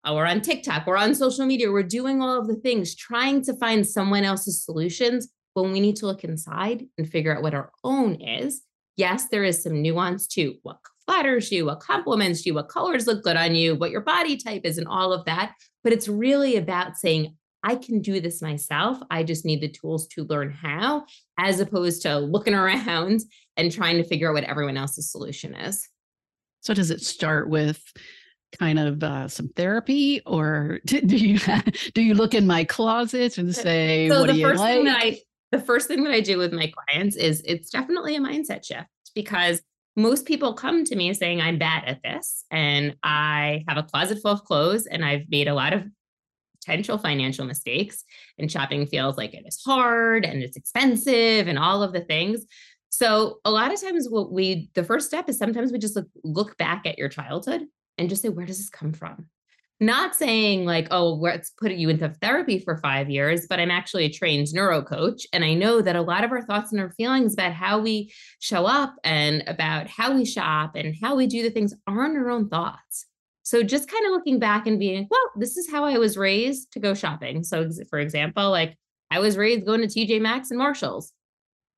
Oh, 0.04 0.16
we're 0.16 0.26
on 0.26 0.42
TikTok, 0.42 0.86
we're 0.86 0.98
on 0.98 1.14
social 1.14 1.46
media, 1.46 1.72
we're 1.72 1.82
doing 1.82 2.20
all 2.20 2.38
of 2.38 2.46
the 2.46 2.56
things, 2.56 2.94
trying 2.94 3.42
to 3.44 3.56
find 3.56 3.86
someone 3.86 4.22
else's 4.22 4.62
solutions 4.62 5.28
when 5.62 5.72
we 5.72 5.80
need 5.80 5.96
to 5.96 6.06
look 6.06 6.24
inside 6.24 6.86
and 6.98 7.08
figure 7.08 7.34
out 7.36 7.42
what 7.42 7.54
our 7.54 7.70
own 7.84 8.20
is. 8.20 8.62
Yes, 8.96 9.28
there 9.28 9.44
is 9.44 9.62
some 9.62 9.82
nuance 9.82 10.26
to 10.28 10.54
what 10.62 10.78
flatters 11.06 11.52
you, 11.52 11.66
what 11.66 11.80
compliments 11.80 12.44
you, 12.44 12.54
what 12.54 12.68
colors 12.68 13.06
look 13.06 13.22
good 13.22 13.36
on 13.36 13.54
you, 13.54 13.74
what 13.74 13.90
your 13.90 14.00
body 14.00 14.36
type 14.36 14.62
is, 14.64 14.78
and 14.78 14.88
all 14.88 15.12
of 15.12 15.24
that. 15.26 15.52
But 15.84 15.92
it's 15.92 16.08
really 16.08 16.56
about 16.56 16.96
saying, 16.96 17.36
I 17.62 17.74
can 17.76 18.00
do 18.00 18.20
this 18.20 18.40
myself. 18.40 18.98
I 19.10 19.22
just 19.24 19.44
need 19.44 19.60
the 19.60 19.68
tools 19.68 20.06
to 20.08 20.24
learn 20.24 20.52
how, 20.52 21.04
as 21.38 21.60
opposed 21.60 22.02
to 22.02 22.18
looking 22.18 22.54
around 22.54 23.20
and 23.56 23.72
trying 23.72 23.96
to 23.96 24.04
figure 24.04 24.28
out 24.28 24.34
what 24.34 24.44
everyone 24.44 24.76
else's 24.76 25.10
solution 25.10 25.54
is. 25.54 25.88
So, 26.60 26.74
does 26.74 26.90
it 26.90 27.00
start 27.00 27.48
with 27.48 27.80
kind 28.58 28.78
of 28.78 29.02
uh, 29.02 29.28
some 29.28 29.48
therapy, 29.48 30.20
or 30.26 30.80
do 30.86 30.98
you 30.98 31.38
do 31.94 32.02
you 32.02 32.14
look 32.14 32.34
in 32.34 32.46
my 32.46 32.64
closet 32.64 33.38
and 33.38 33.54
say, 33.54 34.08
so 34.08 34.20
"What 34.20 34.30
do 34.30 34.38
you 34.38 34.52
like?" 34.52 34.86
I, 34.86 35.18
the 35.56 35.64
first 35.64 35.88
thing 35.88 36.04
that 36.04 36.12
I 36.12 36.20
do 36.20 36.38
with 36.38 36.52
my 36.52 36.70
clients 36.70 37.16
is 37.16 37.42
it's 37.46 37.70
definitely 37.70 38.16
a 38.16 38.20
mindset 38.20 38.64
shift 38.64 38.88
because 39.14 39.62
most 39.96 40.26
people 40.26 40.52
come 40.52 40.84
to 40.84 40.94
me 40.94 41.14
saying 41.14 41.40
I'm 41.40 41.58
bad 41.58 41.84
at 41.86 42.02
this 42.02 42.44
and 42.50 42.94
I 43.02 43.64
have 43.66 43.78
a 43.78 43.82
closet 43.82 44.20
full 44.20 44.32
of 44.32 44.44
clothes 44.44 44.86
and 44.86 45.02
I've 45.02 45.28
made 45.30 45.48
a 45.48 45.54
lot 45.54 45.72
of 45.72 45.84
potential 46.60 46.98
financial 46.98 47.46
mistakes 47.46 48.04
and 48.38 48.52
shopping 48.52 48.86
feels 48.86 49.16
like 49.16 49.32
it 49.32 49.44
is 49.46 49.62
hard 49.64 50.26
and 50.26 50.42
it's 50.42 50.56
expensive 50.56 51.48
and 51.48 51.58
all 51.58 51.82
of 51.82 51.94
the 51.94 52.02
things. 52.02 52.44
So 52.90 53.38
a 53.44 53.50
lot 53.50 53.72
of 53.72 53.80
times 53.80 54.08
what 54.08 54.32
we 54.32 54.70
the 54.74 54.84
first 54.84 55.06
step 55.06 55.28
is 55.28 55.38
sometimes 55.38 55.72
we 55.72 55.78
just 55.78 55.96
look, 55.96 56.08
look 56.22 56.58
back 56.58 56.86
at 56.86 56.98
your 56.98 57.08
childhood 57.08 57.62
and 57.96 58.10
just 58.10 58.20
say 58.20 58.28
where 58.28 58.46
does 58.46 58.58
this 58.58 58.68
come 58.68 58.92
from? 58.92 59.28
Not 59.78 60.14
saying 60.14 60.64
like, 60.64 60.88
oh, 60.90 61.14
let's 61.14 61.50
put 61.50 61.72
you 61.72 61.90
into 61.90 62.08
therapy 62.22 62.58
for 62.58 62.78
five 62.78 63.10
years, 63.10 63.46
but 63.48 63.60
I'm 63.60 63.70
actually 63.70 64.04
a 64.04 64.12
trained 64.12 64.48
neuro 64.54 64.82
coach. 64.82 65.26
And 65.32 65.44
I 65.44 65.52
know 65.52 65.82
that 65.82 65.96
a 65.96 66.02
lot 66.02 66.24
of 66.24 66.32
our 66.32 66.42
thoughts 66.42 66.72
and 66.72 66.80
our 66.80 66.90
feelings 66.92 67.34
about 67.34 67.52
how 67.52 67.78
we 67.78 68.12
show 68.38 68.64
up 68.64 68.94
and 69.04 69.42
about 69.46 69.86
how 69.86 70.14
we 70.14 70.24
shop 70.24 70.72
and 70.76 70.94
how 71.02 71.14
we 71.14 71.26
do 71.26 71.42
the 71.42 71.50
things 71.50 71.74
aren't 71.86 72.16
our 72.16 72.30
own 72.30 72.48
thoughts. 72.48 73.06
So 73.42 73.62
just 73.62 73.90
kind 73.90 74.06
of 74.06 74.12
looking 74.12 74.38
back 74.38 74.66
and 74.66 74.78
being, 74.78 75.06
well, 75.10 75.30
this 75.36 75.56
is 75.56 75.70
how 75.70 75.84
I 75.84 75.98
was 75.98 76.16
raised 76.16 76.72
to 76.72 76.80
go 76.80 76.94
shopping. 76.94 77.44
So 77.44 77.68
for 77.90 77.98
example, 77.98 78.50
like 78.50 78.76
I 79.10 79.20
was 79.20 79.36
raised 79.36 79.66
going 79.66 79.82
to 79.82 79.86
TJ 79.86 80.20
Maxx 80.20 80.50
and 80.50 80.58
Marshalls. 80.58 81.12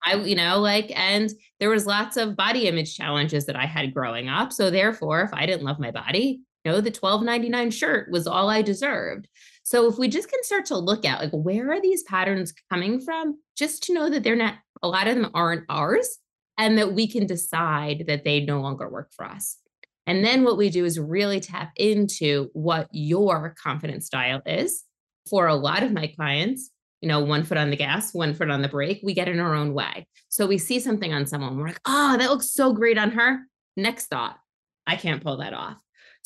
I, 0.04 0.14
you 0.14 0.36
know, 0.36 0.60
like, 0.60 0.92
and 0.96 1.28
there 1.58 1.70
was 1.70 1.84
lots 1.84 2.16
of 2.16 2.36
body 2.36 2.68
image 2.68 2.96
challenges 2.96 3.46
that 3.46 3.56
I 3.56 3.66
had 3.66 3.92
growing 3.92 4.28
up. 4.28 4.52
So 4.52 4.70
therefore, 4.70 5.22
if 5.22 5.34
I 5.34 5.44
didn't 5.44 5.66
love 5.66 5.80
my 5.80 5.90
body, 5.90 6.40
know, 6.68 6.80
the 6.80 6.90
12.99 6.90 7.72
shirt 7.72 8.10
was 8.10 8.26
all 8.26 8.48
I 8.48 8.62
deserved. 8.62 9.28
So 9.62 9.86
if 9.86 9.98
we 9.98 10.08
just 10.08 10.30
can 10.30 10.42
start 10.44 10.64
to 10.66 10.78
look 10.78 11.04
at 11.04 11.20
like 11.20 11.32
where 11.32 11.72
are 11.72 11.80
these 11.80 12.02
patterns 12.04 12.54
coming 12.70 13.00
from, 13.00 13.38
just 13.56 13.82
to 13.84 13.94
know 13.94 14.08
that 14.08 14.22
they're 14.22 14.36
not 14.36 14.54
a 14.82 14.88
lot 14.88 15.08
of 15.08 15.16
them 15.16 15.30
aren't 15.34 15.64
ours 15.68 16.18
and 16.56 16.78
that 16.78 16.92
we 16.92 17.06
can 17.06 17.26
decide 17.26 18.04
that 18.06 18.24
they 18.24 18.40
no 18.40 18.60
longer 18.60 18.88
work 18.88 19.10
for 19.14 19.24
us. 19.24 19.58
And 20.06 20.24
then 20.24 20.42
what 20.42 20.56
we 20.56 20.70
do 20.70 20.84
is 20.84 20.98
really 20.98 21.38
tap 21.38 21.70
into 21.76 22.48
what 22.54 22.88
your 22.92 23.54
confidence 23.62 24.06
style 24.06 24.40
is. 24.46 24.84
For 25.28 25.46
a 25.46 25.54
lot 25.54 25.82
of 25.82 25.92
my 25.92 26.06
clients, 26.06 26.70
you 27.02 27.08
know, 27.08 27.20
one 27.20 27.44
foot 27.44 27.58
on 27.58 27.68
the 27.68 27.76
gas, 27.76 28.14
one 28.14 28.32
foot 28.32 28.50
on 28.50 28.62
the 28.62 28.68
brake, 28.68 29.00
we 29.02 29.12
get 29.12 29.28
in 29.28 29.38
our 29.38 29.54
own 29.54 29.74
way. 29.74 30.06
So 30.30 30.46
we 30.46 30.56
see 30.56 30.80
something 30.80 31.12
on 31.12 31.26
someone, 31.26 31.58
we're 31.58 31.66
like, 31.66 31.80
oh, 31.84 32.16
that 32.16 32.30
looks 32.30 32.52
so 32.54 32.72
great 32.72 32.96
on 32.96 33.10
her. 33.10 33.40
Next 33.76 34.06
thought, 34.06 34.38
I 34.86 34.96
can't 34.96 35.22
pull 35.22 35.36
that 35.36 35.52
off. 35.52 35.76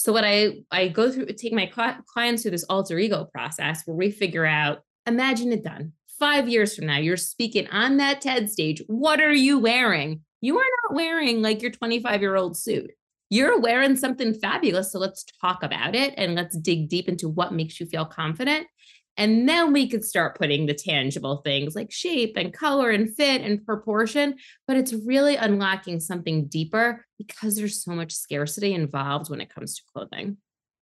So 0.02 0.12
what 0.12 0.24
I 0.24 0.64
I 0.72 0.88
go 0.88 1.12
through 1.12 1.26
take 1.26 1.52
my 1.52 1.70
clients 2.12 2.42
through 2.42 2.50
this 2.50 2.64
alter 2.68 2.98
ego 2.98 3.28
process 3.32 3.82
where 3.84 3.96
we 3.96 4.10
figure 4.10 4.44
out 4.44 4.80
imagine 5.06 5.52
it 5.52 5.62
done. 5.62 5.92
5 6.18 6.48
years 6.48 6.74
from 6.74 6.86
now 6.86 6.98
you're 6.98 7.16
speaking 7.16 7.68
on 7.68 7.98
that 7.98 8.20
TED 8.20 8.50
stage. 8.50 8.82
What 8.88 9.20
are 9.20 9.32
you 9.32 9.60
wearing? 9.60 10.22
You 10.40 10.58
are 10.58 10.64
not 10.82 10.96
wearing 10.96 11.40
like 11.40 11.62
your 11.62 11.70
25-year-old 11.70 12.56
suit. 12.56 12.90
You're 13.30 13.60
wearing 13.60 13.94
something 13.94 14.34
fabulous, 14.34 14.90
so 14.90 14.98
let's 14.98 15.24
talk 15.40 15.62
about 15.62 15.94
it 15.94 16.14
and 16.16 16.34
let's 16.34 16.58
dig 16.58 16.88
deep 16.88 17.08
into 17.08 17.28
what 17.28 17.54
makes 17.54 17.78
you 17.78 17.86
feel 17.86 18.04
confident 18.04 18.66
and 19.16 19.48
then 19.48 19.72
we 19.72 19.88
could 19.88 20.04
start 20.04 20.38
putting 20.38 20.66
the 20.66 20.74
tangible 20.74 21.38
things 21.38 21.74
like 21.74 21.92
shape 21.92 22.36
and 22.36 22.52
color 22.52 22.90
and 22.90 23.14
fit 23.14 23.42
and 23.42 23.64
proportion. 23.64 24.36
But 24.66 24.76
it's 24.76 24.92
really 24.92 25.36
unlocking 25.36 26.00
something 26.00 26.46
deeper 26.46 27.04
because 27.18 27.56
there's 27.56 27.82
so 27.82 27.92
much 27.92 28.12
scarcity 28.12 28.72
involved 28.72 29.30
when 29.30 29.40
it 29.40 29.54
comes 29.54 29.76
to 29.76 29.82
clothing. 29.92 30.38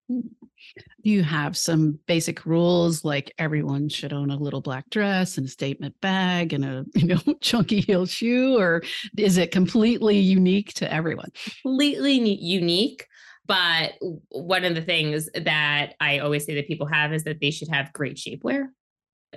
Do 0.08 1.10
you 1.10 1.22
have 1.22 1.56
some 1.56 1.98
basic 2.06 2.44
rules 2.44 3.04
like 3.04 3.32
everyone 3.38 3.88
should 3.88 4.12
own 4.12 4.30
a 4.30 4.36
little 4.36 4.60
black 4.60 4.90
dress 4.90 5.38
and 5.38 5.46
a 5.46 5.50
statement 5.50 5.94
bag 6.00 6.52
and 6.52 6.64
a 6.64 6.84
you 6.94 7.06
know 7.06 7.20
chunky 7.40 7.80
heel 7.80 8.06
shoe, 8.06 8.58
or 8.58 8.82
is 9.16 9.38
it 9.38 9.52
completely 9.52 10.18
unique 10.18 10.72
to 10.74 10.92
everyone? 10.92 11.30
Completely 11.62 12.18
unique. 12.34 13.06
But 13.50 13.94
one 14.28 14.64
of 14.64 14.76
the 14.76 14.80
things 14.80 15.28
that 15.34 15.94
I 15.98 16.20
always 16.20 16.44
say 16.44 16.54
that 16.54 16.68
people 16.68 16.86
have 16.86 17.12
is 17.12 17.24
that 17.24 17.40
they 17.40 17.50
should 17.50 17.66
have 17.66 17.92
great 17.92 18.16
shapewear. 18.16 18.66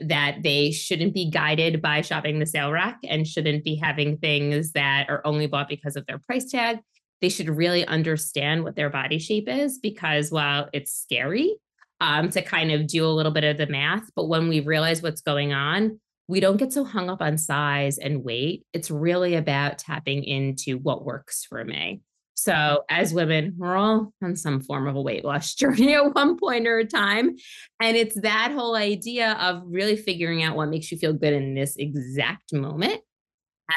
that 0.01 0.43
they 0.43 0.69
shouldn't 0.71 1.15
be 1.15 1.31
guided 1.31 1.81
by 1.81 2.01
shopping 2.01 2.37
the 2.37 2.45
sale 2.45 2.71
rack 2.71 2.99
and 3.07 3.27
shouldn't 3.27 3.63
be 3.63 3.75
having 3.75 4.17
things 4.17 4.73
that 4.73 5.09
are 5.09 5.25
only 5.25 5.47
bought 5.47 5.67
because 5.67 5.95
of 5.95 6.05
their 6.05 6.19
price 6.19 6.51
tag. 6.51 6.79
They 7.21 7.29
should 7.29 7.49
really 7.49 7.85
understand 7.87 8.63
what 8.63 8.75
their 8.75 8.91
body 8.91 9.17
shape 9.17 9.49
is 9.49 9.79
because 9.79 10.31
while 10.31 10.69
it's 10.73 10.93
scary 10.93 11.55
um, 12.01 12.29
to 12.31 12.43
kind 12.43 12.71
of 12.71 12.85
do 12.85 13.05
a 13.05 13.15
little 13.17 13.31
bit 13.31 13.43
of 13.43 13.57
the 13.57 13.67
math, 13.67 14.09
but 14.15 14.27
when 14.27 14.47
we 14.47 14.59
realize 14.59 15.01
what's 15.01 15.21
going 15.21 15.53
on, 15.53 15.99
we 16.27 16.39
don't 16.39 16.57
get 16.57 16.71
so 16.71 16.83
hung 16.83 17.09
up 17.09 17.21
on 17.21 17.37
size 17.37 17.97
and 17.97 18.23
weight. 18.23 18.65
It's 18.73 18.91
really 18.91 19.35
about 19.35 19.77
tapping 19.77 20.23
into 20.23 20.77
what 20.77 21.03
works 21.03 21.45
for 21.45 21.65
me. 21.65 22.01
So, 22.35 22.83
as 22.89 23.13
women, 23.13 23.55
we're 23.57 23.75
all 23.75 24.13
on 24.21 24.35
some 24.35 24.59
form 24.59 24.87
of 24.87 24.95
a 24.95 25.01
weight 25.01 25.23
loss 25.23 25.53
journey 25.55 25.93
at 25.93 26.13
one 26.13 26.37
point 26.37 26.67
or 26.67 26.79
a 26.79 26.85
time. 26.85 27.35
And 27.79 27.95
it's 27.95 28.19
that 28.21 28.51
whole 28.51 28.75
idea 28.75 29.33
of 29.33 29.63
really 29.65 29.95
figuring 29.95 30.43
out 30.43 30.55
what 30.55 30.69
makes 30.69 30.91
you 30.91 30.97
feel 30.97 31.13
good 31.13 31.33
in 31.33 31.53
this 31.53 31.75
exact 31.77 32.53
moment, 32.53 33.01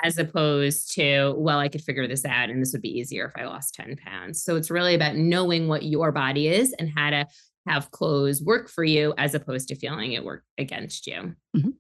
as 0.04 0.18
opposed 0.18 0.94
to, 0.94 1.34
well, 1.36 1.58
I 1.58 1.68
could 1.68 1.82
figure 1.82 2.08
this 2.08 2.24
out 2.24 2.50
and 2.50 2.62
this 2.62 2.72
would 2.72 2.82
be 2.82 2.98
easier 2.98 3.26
if 3.26 3.40
I 3.40 3.46
lost 3.46 3.74
10 3.74 3.96
pounds. 3.96 4.42
So, 4.42 4.56
it's 4.56 4.70
really 4.70 4.94
about 4.94 5.16
knowing 5.16 5.68
what 5.68 5.82
your 5.82 6.10
body 6.10 6.48
is 6.48 6.74
and 6.78 6.90
how 6.94 7.10
to 7.10 7.26
have 7.68 7.90
clothes 7.90 8.42
work 8.42 8.70
for 8.70 8.84
you 8.84 9.12
as 9.18 9.34
opposed 9.34 9.68
to 9.68 9.74
feeling 9.74 10.12
it 10.12 10.24
work 10.24 10.44
against 10.56 11.06
you. 11.06 11.34
Mm-hmm. 11.56 11.70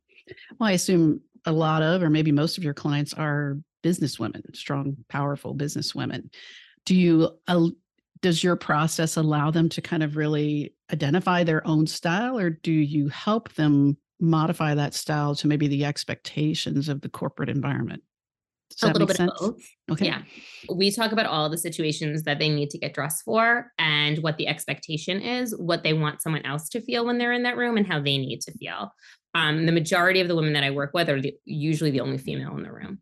Well, 0.58 0.68
I 0.68 0.72
assume 0.72 1.20
a 1.44 1.52
lot 1.52 1.82
of, 1.82 2.02
or 2.02 2.10
maybe 2.10 2.32
most 2.32 2.58
of 2.58 2.64
your 2.64 2.74
clients 2.74 3.14
are 3.14 3.56
business 3.82 4.18
women, 4.18 4.42
strong, 4.52 4.96
powerful 5.08 5.54
business 5.54 5.94
women 5.94 6.28
do 6.86 6.94
you 6.94 7.28
uh, 7.48 7.68
does 8.22 8.42
your 8.42 8.56
process 8.56 9.16
allow 9.16 9.50
them 9.50 9.68
to 9.68 9.82
kind 9.82 10.02
of 10.02 10.16
really 10.16 10.74
identify 10.92 11.44
their 11.44 11.66
own 11.66 11.86
style 11.86 12.38
or 12.38 12.48
do 12.48 12.72
you 12.72 13.08
help 13.08 13.52
them 13.54 13.96
modify 14.18 14.74
that 14.74 14.94
style 14.94 15.34
to 15.34 15.46
maybe 15.46 15.68
the 15.68 15.84
expectations 15.84 16.88
of 16.88 17.02
the 17.02 17.08
corporate 17.08 17.50
environment 17.50 18.02
a 18.82 18.86
little 18.88 19.06
bit 19.06 19.16
sense? 19.16 19.30
of 19.40 19.54
both. 19.54 19.62
Okay. 19.90 20.06
Yeah. 20.06 20.22
We 20.74 20.90
talk 20.90 21.12
about 21.12 21.26
all 21.26 21.48
the 21.48 21.58
situations 21.58 22.22
that 22.24 22.38
they 22.38 22.48
need 22.48 22.70
to 22.70 22.78
get 22.78 22.94
dressed 22.94 23.24
for 23.24 23.72
and 23.78 24.18
what 24.18 24.36
the 24.36 24.48
expectation 24.48 25.20
is, 25.20 25.54
what 25.56 25.82
they 25.82 25.92
want 25.92 26.22
someone 26.22 26.44
else 26.44 26.68
to 26.70 26.80
feel 26.80 27.04
when 27.04 27.18
they're 27.18 27.32
in 27.32 27.44
that 27.44 27.56
room, 27.56 27.76
and 27.76 27.86
how 27.86 28.00
they 28.00 28.18
need 28.18 28.40
to 28.42 28.52
feel. 28.52 28.92
Um, 29.34 29.66
the 29.66 29.72
majority 29.72 30.20
of 30.20 30.28
the 30.28 30.36
women 30.36 30.54
that 30.54 30.64
I 30.64 30.70
work 30.70 30.92
with 30.94 31.08
are 31.08 31.20
the, 31.20 31.34
usually 31.44 31.90
the 31.90 32.00
only 32.00 32.18
female 32.18 32.56
in 32.56 32.62
the 32.62 32.72
room. 32.72 32.98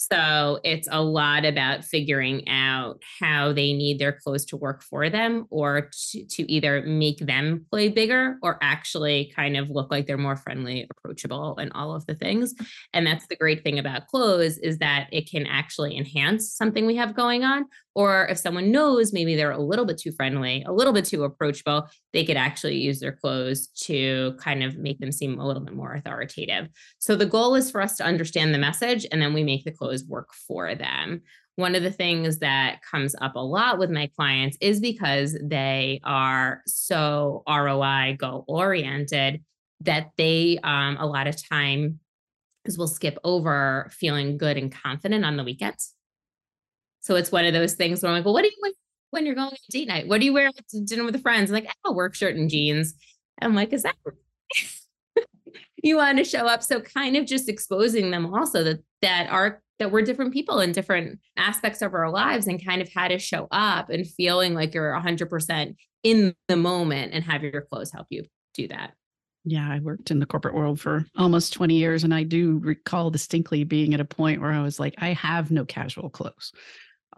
So 0.00 0.60
it's 0.64 0.88
a 0.90 1.02
lot 1.02 1.44
about 1.44 1.84
figuring 1.84 2.48
out 2.48 3.02
how 3.20 3.52
they 3.52 3.74
need 3.74 3.98
their 3.98 4.12
clothes 4.12 4.46
to 4.46 4.56
work 4.56 4.82
for 4.82 5.10
them 5.10 5.46
or 5.50 5.90
to, 6.12 6.24
to, 6.24 6.50
either 6.50 6.80
make 6.86 7.18
them 7.18 7.66
play 7.70 7.90
bigger 7.90 8.38
or 8.42 8.58
actually 8.62 9.30
kind 9.36 9.58
of 9.58 9.68
look 9.68 9.90
like 9.90 10.06
they're 10.06 10.16
more 10.16 10.38
friendly, 10.38 10.88
approachable, 10.90 11.58
and 11.58 11.70
all 11.74 11.94
of 11.94 12.06
the 12.06 12.14
things. 12.14 12.54
And 12.94 13.06
that's 13.06 13.26
the 13.26 13.36
great 13.36 13.62
thing 13.62 13.78
about 13.78 14.06
clothes 14.06 14.56
is 14.56 14.78
that 14.78 15.08
it 15.12 15.30
can 15.30 15.46
actually 15.46 15.98
enhance 15.98 16.50
something 16.50 16.86
we 16.86 16.96
have 16.96 17.14
going 17.14 17.44
on 17.44 17.66
or 17.94 18.26
if 18.28 18.38
someone 18.38 18.70
knows 18.70 19.12
maybe 19.12 19.34
they're 19.34 19.50
a 19.50 19.58
little 19.58 19.84
bit 19.84 19.98
too 19.98 20.12
friendly, 20.12 20.62
a 20.66 20.72
little 20.72 20.92
bit 20.92 21.04
too 21.04 21.24
approachable, 21.24 21.88
they 22.12 22.24
could 22.24 22.36
actually 22.36 22.76
use 22.76 23.00
their 23.00 23.12
clothes 23.12 23.68
to 23.84 24.34
kind 24.38 24.62
of 24.62 24.78
make 24.78 24.98
them 25.00 25.12
seem 25.12 25.38
a 25.38 25.46
little 25.46 25.62
bit 25.62 25.74
more 25.74 25.94
authoritative. 25.94 26.68
So 26.98 27.16
the 27.16 27.26
goal 27.26 27.54
is 27.54 27.70
for 27.70 27.80
us 27.80 27.96
to 27.96 28.04
understand 28.04 28.54
the 28.54 28.58
message 28.58 29.06
and 29.10 29.20
then 29.20 29.34
we 29.34 29.42
make 29.42 29.64
the 29.64 29.72
clothes 29.72 30.04
work 30.04 30.32
for 30.32 30.74
them. 30.74 31.22
One 31.56 31.74
of 31.74 31.82
the 31.82 31.90
things 31.90 32.38
that 32.38 32.80
comes 32.82 33.14
up 33.20 33.34
a 33.34 33.40
lot 33.40 33.78
with 33.78 33.90
my 33.90 34.08
clients 34.16 34.56
is 34.60 34.80
because 34.80 35.36
they 35.42 36.00
are 36.04 36.62
so 36.66 37.42
ROI 37.48 38.16
goal 38.18 38.44
oriented 38.46 39.42
that 39.80 40.10
they, 40.16 40.58
um, 40.62 40.96
a 40.98 41.06
lot 41.06 41.26
of 41.26 41.36
time, 41.48 42.00
will 42.78 42.86
skip 42.86 43.18
over 43.24 43.90
feeling 43.92 44.38
good 44.38 44.56
and 44.56 44.70
confident 44.70 45.24
on 45.24 45.36
the 45.36 45.42
weekends 45.42 45.94
so 47.00 47.16
it's 47.16 47.32
one 47.32 47.44
of 47.44 47.52
those 47.52 47.74
things 47.74 48.02
where 48.02 48.10
I'm 48.10 48.18
like, 48.18 48.24
well, 48.24 48.34
what 48.34 48.42
do 48.42 48.48
you 48.48 48.56
wear 48.60 48.72
when 49.10 49.26
you're 49.26 49.34
going 49.34 49.50
to 49.50 49.56
date 49.70 49.88
night? 49.88 50.06
What 50.06 50.20
do 50.20 50.26
you 50.26 50.32
wear 50.32 50.50
to 50.50 50.80
dinner 50.84 51.04
with 51.04 51.20
friends? 51.22 51.50
I'm 51.50 51.54
like, 51.54 51.72
oh, 51.84 51.92
work 51.92 52.14
shirt 52.14 52.36
and 52.36 52.48
jeans. 52.48 52.94
I'm 53.42 53.54
like, 53.54 53.72
is 53.72 53.82
that 53.82 53.96
you 55.82 55.96
want 55.96 56.18
to 56.18 56.24
show 56.24 56.46
up? 56.46 56.62
So 56.62 56.80
kind 56.80 57.16
of 57.16 57.26
just 57.26 57.48
exposing 57.48 58.10
them 58.10 58.32
also 58.32 58.62
that 58.64 58.80
that 59.02 59.28
are 59.30 59.62
that 59.78 59.90
we're 59.90 60.02
different 60.02 60.32
people 60.34 60.60
in 60.60 60.72
different 60.72 61.18
aspects 61.38 61.80
of 61.80 61.94
our 61.94 62.10
lives 62.10 62.46
and 62.46 62.64
kind 62.64 62.82
of 62.82 62.92
how 62.92 63.08
to 63.08 63.18
show 63.18 63.48
up 63.50 63.88
and 63.88 64.06
feeling 64.06 64.54
like 64.54 64.74
you're 64.74 64.92
100% 64.92 65.74
in 66.02 66.34
the 66.48 66.56
moment 66.56 67.14
and 67.14 67.24
have 67.24 67.42
your 67.42 67.62
clothes 67.62 67.90
help 67.90 68.06
you 68.10 68.24
do 68.52 68.68
that. 68.68 68.92
Yeah, 69.44 69.66
I 69.66 69.80
worked 69.80 70.10
in 70.10 70.18
the 70.18 70.26
corporate 70.26 70.54
world 70.54 70.78
for 70.78 71.06
almost 71.16 71.54
20 71.54 71.74
years 71.74 72.04
and 72.04 72.14
I 72.14 72.24
do 72.24 72.58
recall 72.58 73.10
distinctly 73.10 73.64
being 73.64 73.94
at 73.94 74.00
a 74.00 74.04
point 74.04 74.42
where 74.42 74.52
I 74.52 74.60
was 74.60 74.78
like 74.78 74.94
I 74.98 75.14
have 75.14 75.50
no 75.50 75.64
casual 75.64 76.10
clothes 76.10 76.52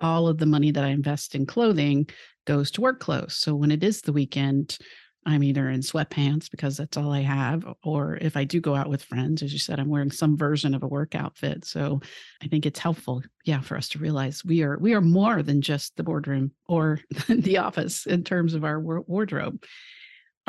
all 0.02 0.28
of 0.28 0.38
the 0.38 0.46
money 0.46 0.70
that 0.70 0.84
I 0.84 0.88
invest 0.88 1.34
in 1.34 1.46
clothing 1.46 2.08
goes 2.46 2.70
to 2.72 2.80
work 2.80 3.00
clothes. 3.00 3.36
So 3.36 3.54
when 3.54 3.70
it 3.70 3.84
is 3.84 4.00
the 4.00 4.12
weekend, 4.12 4.78
I'm 5.24 5.44
either 5.44 5.68
in 5.70 5.80
sweatpants 5.80 6.50
because 6.50 6.76
that's 6.76 6.96
all 6.96 7.12
I 7.12 7.20
have, 7.20 7.64
or 7.84 8.18
if 8.20 8.36
I 8.36 8.42
do 8.42 8.60
go 8.60 8.74
out 8.74 8.88
with 8.88 9.04
friends, 9.04 9.42
as 9.42 9.52
you 9.52 9.58
said, 9.58 9.78
I'm 9.78 9.88
wearing 9.88 10.10
some 10.10 10.36
version 10.36 10.74
of 10.74 10.82
a 10.82 10.88
work 10.88 11.14
outfit. 11.14 11.64
So 11.64 12.00
I 12.42 12.48
think 12.48 12.66
it's 12.66 12.80
helpful, 12.80 13.22
yeah, 13.44 13.60
for 13.60 13.76
us 13.76 13.88
to 13.90 14.00
realize 14.00 14.44
we 14.44 14.62
are 14.62 14.78
we 14.78 14.94
are 14.94 15.00
more 15.00 15.42
than 15.42 15.60
just 15.60 15.96
the 15.96 16.02
boardroom 16.02 16.50
or 16.66 16.98
the 17.28 17.58
office 17.58 18.06
in 18.06 18.24
terms 18.24 18.54
of 18.54 18.64
our 18.64 18.80
wardrobe. 18.80 19.62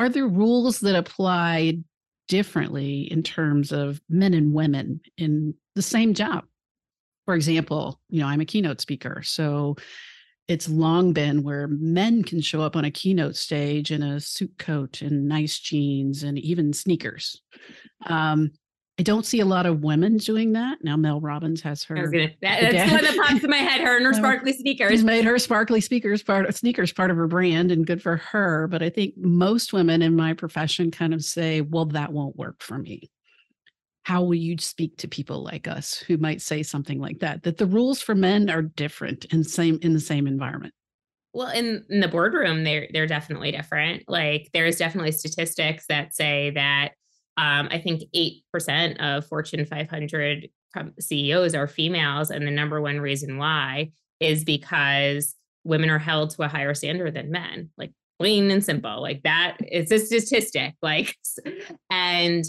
Are 0.00 0.08
there 0.08 0.26
rules 0.26 0.80
that 0.80 0.96
apply 0.96 1.78
differently 2.26 3.02
in 3.02 3.22
terms 3.22 3.70
of 3.70 4.00
men 4.08 4.34
and 4.34 4.52
women 4.52 5.00
in 5.16 5.54
the 5.76 5.82
same 5.82 6.14
job? 6.14 6.44
For 7.24 7.34
example, 7.34 8.00
you 8.08 8.20
know, 8.20 8.26
I'm 8.26 8.40
a 8.40 8.44
keynote 8.44 8.80
speaker. 8.80 9.22
So 9.22 9.76
it's 10.46 10.68
long 10.68 11.12
been 11.12 11.42
where 11.42 11.68
men 11.68 12.22
can 12.22 12.40
show 12.40 12.60
up 12.60 12.76
on 12.76 12.84
a 12.84 12.90
keynote 12.90 13.36
stage 13.36 13.90
in 13.90 14.02
a 14.02 14.20
suit 14.20 14.58
coat 14.58 15.00
and 15.00 15.26
nice 15.26 15.58
jeans 15.58 16.22
and 16.22 16.38
even 16.38 16.72
sneakers. 16.72 17.40
Um, 18.06 18.52
I 18.98 19.02
don't 19.02 19.26
see 19.26 19.40
a 19.40 19.44
lot 19.44 19.66
of 19.66 19.82
women 19.82 20.18
doing 20.18 20.52
that. 20.52 20.78
Now 20.84 20.96
Mel 20.96 21.20
Robbins 21.20 21.62
has 21.62 21.82
her. 21.84 21.96
Gonna, 21.96 22.28
that, 22.42 22.60
that's 22.60 22.90
the 22.90 22.94
one 22.94 23.04
that 23.04 23.16
pops 23.16 23.42
in 23.42 23.50
my 23.50 23.56
head. 23.56 23.80
Her 23.80 23.96
and 23.96 24.06
her 24.06 24.12
sparkly 24.14 24.52
sneakers. 24.52 24.90
She's 24.90 25.02
made 25.02 25.24
her 25.24 25.38
sparkly 25.38 25.80
sneakers 25.80 26.22
part 26.22 26.46
of 26.46 26.54
sneakers 26.54 26.92
part 26.92 27.10
of 27.10 27.16
her 27.16 27.26
brand, 27.26 27.72
and 27.72 27.84
good 27.84 28.00
for 28.00 28.18
her. 28.18 28.68
But 28.68 28.82
I 28.82 28.90
think 28.90 29.14
most 29.16 29.72
women 29.72 30.00
in 30.00 30.14
my 30.14 30.32
profession 30.32 30.92
kind 30.92 31.12
of 31.12 31.24
say, 31.24 31.60
"Well, 31.60 31.86
that 31.86 32.12
won't 32.12 32.36
work 32.36 32.62
for 32.62 32.78
me." 32.78 33.10
How 34.04 34.22
will 34.22 34.34
you 34.34 34.56
speak 34.58 34.96
to 34.98 35.08
people 35.08 35.42
like 35.42 35.66
us 35.66 35.96
who 35.96 36.16
might 36.18 36.40
say 36.40 36.62
something 36.62 37.00
like 37.00 37.18
that 37.20 37.42
that 37.42 37.58
the 37.58 37.66
rules 37.66 38.00
for 38.00 38.14
men 38.14 38.48
are 38.50 38.62
different 38.62 39.24
in 39.26 39.42
same 39.42 39.78
in 39.82 39.92
the 39.92 40.00
same 40.00 40.26
environment? 40.26 40.72
Well 41.32 41.48
in, 41.48 41.84
in 41.90 42.00
the 42.00 42.08
boardroom 42.08 42.64
they're 42.64 42.86
they're 42.92 43.06
definitely 43.06 43.50
different. 43.50 44.04
Like 44.06 44.50
there's 44.52 44.76
definitely 44.76 45.12
statistics 45.12 45.86
that 45.88 46.14
say 46.14 46.50
that 46.50 46.92
um, 47.36 47.68
i 47.70 47.78
think 47.78 48.02
8% 48.14 48.96
of 48.98 49.26
fortune 49.26 49.64
500 49.64 50.48
ceos 51.00 51.54
are 51.54 51.66
females 51.66 52.30
and 52.30 52.46
the 52.46 52.50
number 52.50 52.80
one 52.80 53.00
reason 53.00 53.38
why 53.38 53.90
is 54.20 54.44
because 54.44 55.34
women 55.64 55.90
are 55.90 55.98
held 55.98 56.30
to 56.30 56.42
a 56.42 56.48
higher 56.48 56.74
standard 56.74 57.14
than 57.14 57.30
men 57.30 57.70
like 57.76 57.92
plain 58.18 58.50
and 58.50 58.64
simple 58.64 59.02
like 59.02 59.22
that 59.24 59.56
it's 59.60 59.90
a 59.90 59.98
statistic 59.98 60.74
like 60.82 61.16
and 61.90 62.44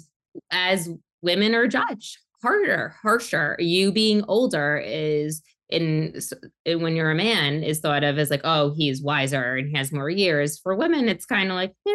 as 0.51 0.89
women 1.25 1.53
are 1.53 1.67
judged 1.67 2.19
harder, 2.45 2.95
harsher. 3.01 3.55
You 3.59 3.91
being 3.91 4.23
older 4.27 4.77
is 4.77 5.41
in 5.69 6.19
when 6.65 6.95
you're 6.95 7.09
a 7.09 7.15
man 7.15 7.63
is 7.63 7.79
thought 7.79 8.03
of 8.03 8.19
as 8.19 8.29
like, 8.29 8.41
oh, 8.43 8.71
he's 8.75 9.01
wiser 9.01 9.55
and 9.55 9.75
has 9.75 9.91
more 9.91 10.11
years. 10.11 10.59
For 10.59 10.75
women, 10.75 11.09
it's 11.09 11.25
kind 11.25 11.49
of 11.49 11.55
like, 11.55 11.73
yeah, 11.85 11.93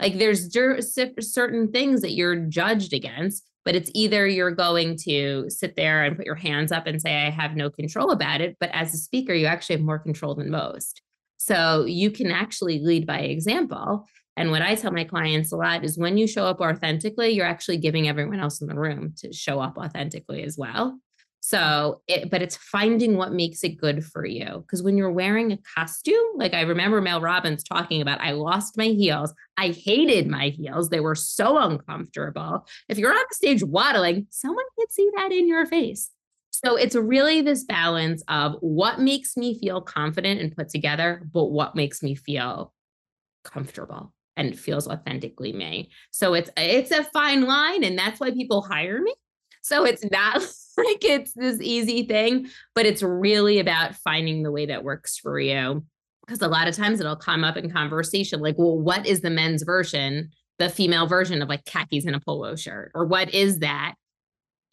like 0.00 0.18
there's 0.18 0.52
certain 0.52 1.70
things 1.70 2.00
that 2.00 2.12
you're 2.12 2.34
judged 2.34 2.92
against, 2.92 3.44
but 3.64 3.76
it's 3.76 3.90
either 3.94 4.26
you're 4.26 4.50
going 4.50 4.96
to 5.04 5.48
sit 5.48 5.76
there 5.76 6.02
and 6.02 6.16
put 6.16 6.26
your 6.26 6.34
hands 6.34 6.72
up 6.72 6.88
and 6.88 7.00
say, 7.00 7.14
I 7.14 7.30
have 7.30 7.54
no 7.54 7.70
control 7.70 8.10
about 8.10 8.40
it. 8.40 8.56
But 8.58 8.70
as 8.72 8.92
a 8.92 8.98
speaker, 8.98 9.34
you 9.34 9.46
actually 9.46 9.76
have 9.76 9.84
more 9.84 10.00
control 10.00 10.34
than 10.34 10.50
most. 10.50 11.00
So 11.36 11.84
you 11.84 12.10
can 12.10 12.32
actually 12.32 12.80
lead 12.80 13.06
by 13.06 13.20
example. 13.20 14.04
And 14.36 14.50
what 14.50 14.62
I 14.62 14.74
tell 14.74 14.92
my 14.92 15.04
clients 15.04 15.52
a 15.52 15.56
lot 15.56 15.84
is 15.84 15.96
when 15.96 16.18
you 16.18 16.26
show 16.26 16.44
up 16.44 16.60
authentically, 16.60 17.30
you're 17.30 17.46
actually 17.46 17.78
giving 17.78 18.08
everyone 18.08 18.40
else 18.40 18.60
in 18.60 18.68
the 18.68 18.74
room 18.74 19.14
to 19.18 19.32
show 19.32 19.60
up 19.60 19.78
authentically 19.78 20.42
as 20.42 20.58
well. 20.58 20.98
So, 21.40 22.02
it, 22.08 22.28
but 22.28 22.42
it's 22.42 22.56
finding 22.56 23.16
what 23.16 23.32
makes 23.32 23.62
it 23.62 23.78
good 23.78 24.04
for 24.04 24.26
you. 24.26 24.64
Because 24.66 24.82
when 24.82 24.98
you're 24.98 25.12
wearing 25.12 25.52
a 25.52 25.58
costume, 25.76 26.16
like 26.34 26.54
I 26.54 26.62
remember 26.62 27.00
Mel 27.00 27.20
Robbins 27.20 27.62
talking 27.62 28.02
about, 28.02 28.20
I 28.20 28.32
lost 28.32 28.76
my 28.76 28.88
heels. 28.88 29.32
I 29.56 29.68
hated 29.68 30.26
my 30.26 30.48
heels. 30.48 30.88
They 30.88 30.98
were 30.98 31.14
so 31.14 31.56
uncomfortable. 31.58 32.66
If 32.88 32.98
you're 32.98 33.14
on 33.14 33.24
stage 33.30 33.62
waddling, 33.62 34.26
someone 34.30 34.64
can 34.76 34.90
see 34.90 35.08
that 35.14 35.30
in 35.30 35.46
your 35.46 35.66
face. 35.66 36.10
So 36.50 36.74
it's 36.74 36.96
really 36.96 37.42
this 37.42 37.62
balance 37.62 38.24
of 38.26 38.56
what 38.60 38.98
makes 38.98 39.36
me 39.36 39.56
feel 39.58 39.80
confident 39.80 40.40
and 40.40 40.56
put 40.56 40.68
together, 40.68 41.22
but 41.32 41.44
what 41.44 41.76
makes 41.76 42.02
me 42.02 42.16
feel 42.16 42.72
comfortable 43.44 44.12
and 44.36 44.58
feels 44.58 44.86
authentically 44.86 45.52
me. 45.52 45.90
So 46.10 46.34
it's 46.34 46.50
it's 46.56 46.90
a 46.90 47.04
fine 47.04 47.46
line 47.46 47.84
and 47.84 47.98
that's 47.98 48.20
why 48.20 48.30
people 48.30 48.62
hire 48.62 49.00
me. 49.00 49.14
So 49.62 49.84
it's 49.84 50.04
not 50.10 50.36
like 50.76 51.04
it's 51.04 51.32
this 51.32 51.60
easy 51.60 52.04
thing, 52.06 52.48
but 52.74 52.86
it's 52.86 53.02
really 53.02 53.58
about 53.58 53.94
finding 53.96 54.42
the 54.42 54.52
way 54.52 54.66
that 54.66 54.84
works 54.84 55.18
for 55.18 55.40
you. 55.40 55.84
Because 56.26 56.42
a 56.42 56.48
lot 56.48 56.68
of 56.68 56.74
times 56.74 57.00
it'll 57.00 57.16
come 57.16 57.44
up 57.44 57.56
in 57.56 57.70
conversation 57.70 58.40
like, 58.40 58.56
well, 58.58 58.78
what 58.78 59.06
is 59.06 59.20
the 59.20 59.30
men's 59.30 59.62
version, 59.62 60.30
the 60.58 60.68
female 60.68 61.06
version 61.06 61.40
of 61.40 61.48
like 61.48 61.64
khakis 61.64 62.04
and 62.04 62.16
a 62.16 62.20
polo 62.20 62.56
shirt? 62.56 62.90
Or 62.94 63.04
what 63.04 63.32
is 63.32 63.60
that? 63.60 63.94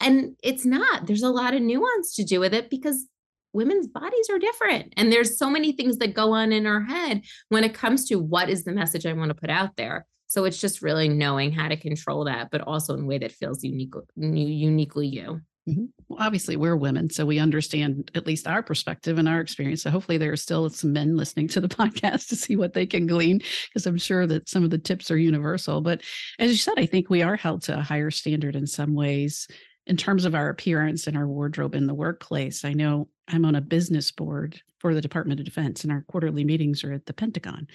And 0.00 0.36
it's 0.42 0.64
not. 0.64 1.06
There's 1.06 1.22
a 1.22 1.30
lot 1.30 1.54
of 1.54 1.62
nuance 1.62 2.16
to 2.16 2.24
do 2.24 2.40
with 2.40 2.52
it 2.52 2.70
because 2.70 3.06
women's 3.54 3.86
bodies 3.86 4.28
are 4.30 4.38
different. 4.38 4.92
And 4.96 5.10
there's 5.10 5.38
so 5.38 5.48
many 5.48 5.72
things 5.72 5.98
that 5.98 6.12
go 6.12 6.32
on 6.32 6.52
in 6.52 6.66
our 6.66 6.82
head 6.82 7.22
when 7.48 7.64
it 7.64 7.72
comes 7.72 8.06
to 8.08 8.16
what 8.16 8.50
is 8.50 8.64
the 8.64 8.72
message 8.72 9.06
I 9.06 9.12
want 9.12 9.30
to 9.30 9.34
put 9.34 9.50
out 9.50 9.76
there. 9.76 10.06
So 10.26 10.44
it's 10.44 10.60
just 10.60 10.82
really 10.82 11.08
knowing 11.08 11.52
how 11.52 11.68
to 11.68 11.76
control 11.76 12.24
that, 12.24 12.50
but 12.50 12.60
also 12.62 12.94
in 12.94 13.04
a 13.04 13.06
way 13.06 13.18
that 13.18 13.32
feels 13.32 13.62
unique, 13.62 13.94
uniquely 14.16 15.06
you. 15.06 15.40
Mm-hmm. 15.68 15.84
Well, 16.08 16.18
obviously, 16.20 16.56
we're 16.56 16.76
women, 16.76 17.08
so 17.08 17.24
we 17.24 17.38
understand 17.38 18.10
at 18.14 18.26
least 18.26 18.46
our 18.46 18.62
perspective 18.62 19.16
and 19.16 19.26
our 19.26 19.40
experience. 19.40 19.82
So 19.82 19.90
hopefully, 19.90 20.18
there 20.18 20.32
are 20.32 20.36
still 20.36 20.68
some 20.68 20.92
men 20.92 21.16
listening 21.16 21.48
to 21.48 21.60
the 21.60 21.68
podcast 21.74 22.28
to 22.28 22.36
see 22.36 22.56
what 22.56 22.74
they 22.74 22.84
can 22.84 23.06
glean, 23.06 23.40
because 23.68 23.86
I'm 23.86 23.96
sure 23.96 24.26
that 24.26 24.46
some 24.46 24.62
of 24.62 24.68
the 24.68 24.76
tips 24.76 25.10
are 25.10 25.16
universal. 25.16 25.80
But 25.80 26.02
as 26.38 26.50
you 26.50 26.58
said, 26.58 26.74
I 26.76 26.84
think 26.84 27.08
we 27.08 27.22
are 27.22 27.36
held 27.36 27.62
to 27.62 27.78
a 27.78 27.82
higher 27.82 28.10
standard 28.10 28.56
in 28.56 28.66
some 28.66 28.94
ways 28.94 29.48
in 29.86 29.96
terms 29.96 30.24
of 30.24 30.34
our 30.34 30.48
appearance 30.48 31.06
and 31.06 31.16
our 31.16 31.26
wardrobe 31.26 31.74
in 31.74 31.86
the 31.86 31.94
workplace. 31.94 32.64
I 32.64 32.72
know 32.72 33.08
I'm 33.28 33.44
on 33.44 33.54
a 33.54 33.60
business 33.60 34.10
board 34.10 34.60
for 34.78 34.94
the 34.94 35.00
Department 35.00 35.40
of 35.40 35.46
Defense, 35.46 35.82
and 35.82 35.92
our 35.92 36.04
quarterly 36.08 36.44
meetings 36.44 36.84
are 36.84 36.92
at 36.92 37.06
the 37.06 37.12
Pentagon. 37.12 37.66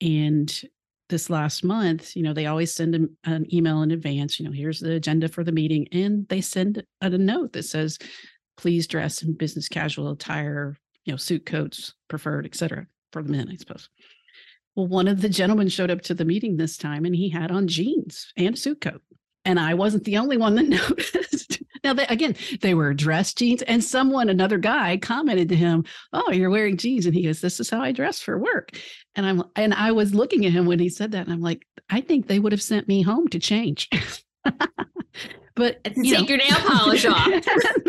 And 0.00 0.62
this 1.08 1.28
last 1.28 1.64
month, 1.64 2.16
you 2.16 2.22
know, 2.22 2.32
they 2.32 2.46
always 2.46 2.72
send 2.72 2.94
an, 3.24 3.46
email 3.52 3.82
in 3.82 3.90
advance, 3.90 4.38
you 4.38 4.46
know, 4.46 4.52
here's 4.52 4.80
the 4.80 4.92
agenda 4.92 5.28
for 5.28 5.44
the 5.44 5.52
meeting. 5.52 5.88
And 5.92 6.26
they 6.28 6.40
send 6.40 6.84
a, 7.00 7.06
a 7.06 7.18
note 7.18 7.52
that 7.52 7.64
says, 7.64 7.98
please 8.56 8.86
dress 8.86 9.22
in 9.22 9.34
business 9.34 9.68
casual 9.68 10.10
attire, 10.10 10.76
you 11.04 11.12
know, 11.12 11.16
suit 11.16 11.46
coats 11.46 11.94
preferred, 12.08 12.46
et 12.46 12.54
cetera, 12.54 12.86
for 13.12 13.22
the 13.22 13.30
men, 13.30 13.48
I 13.50 13.56
suppose. 13.56 13.88
Well, 14.76 14.86
one 14.86 15.08
of 15.08 15.20
the 15.20 15.28
gentlemen 15.28 15.68
showed 15.68 15.90
up 15.90 16.02
to 16.02 16.14
the 16.14 16.24
meeting 16.24 16.56
this 16.56 16.76
time 16.76 17.04
and 17.04 17.14
he 17.14 17.28
had 17.28 17.50
on 17.50 17.66
jeans 17.66 18.32
and 18.36 18.54
a 18.54 18.58
suit 18.58 18.80
coat. 18.80 19.02
And 19.44 19.58
I 19.58 19.74
wasn't 19.74 20.04
the 20.04 20.18
only 20.18 20.36
one 20.36 20.54
that 20.56 20.68
noticed. 20.68 21.62
now, 21.82 21.94
they, 21.94 22.06
again, 22.06 22.36
they 22.60 22.74
were 22.74 22.92
dress 22.92 23.32
jeans, 23.32 23.62
and 23.62 23.82
someone, 23.82 24.28
another 24.28 24.58
guy, 24.58 24.96
commented 24.98 25.48
to 25.48 25.56
him, 25.56 25.84
"Oh, 26.12 26.30
you're 26.30 26.50
wearing 26.50 26.76
jeans," 26.76 27.06
and 27.06 27.14
he 27.14 27.22
goes, 27.22 27.40
"This 27.40 27.60
is 27.60 27.70
how 27.70 27.80
I 27.80 27.92
dress 27.92 28.20
for 28.20 28.38
work." 28.38 28.78
And 29.14 29.26
I'm, 29.26 29.42
and 29.56 29.74
I 29.74 29.92
was 29.92 30.14
looking 30.14 30.46
at 30.46 30.52
him 30.52 30.66
when 30.66 30.78
he 30.78 30.88
said 30.88 31.12
that, 31.12 31.26
and 31.26 31.32
I'm 31.32 31.40
like, 31.40 31.66
I 31.88 32.00
think 32.00 32.26
they 32.26 32.38
would 32.38 32.52
have 32.52 32.62
sent 32.62 32.86
me 32.86 33.02
home 33.02 33.28
to 33.28 33.38
change. 33.38 33.88
but 35.60 35.84
take 35.84 35.96
know, 35.96 36.20
your 36.20 36.38
nail 36.38 36.56
polish 36.56 37.04
off. 37.04 37.28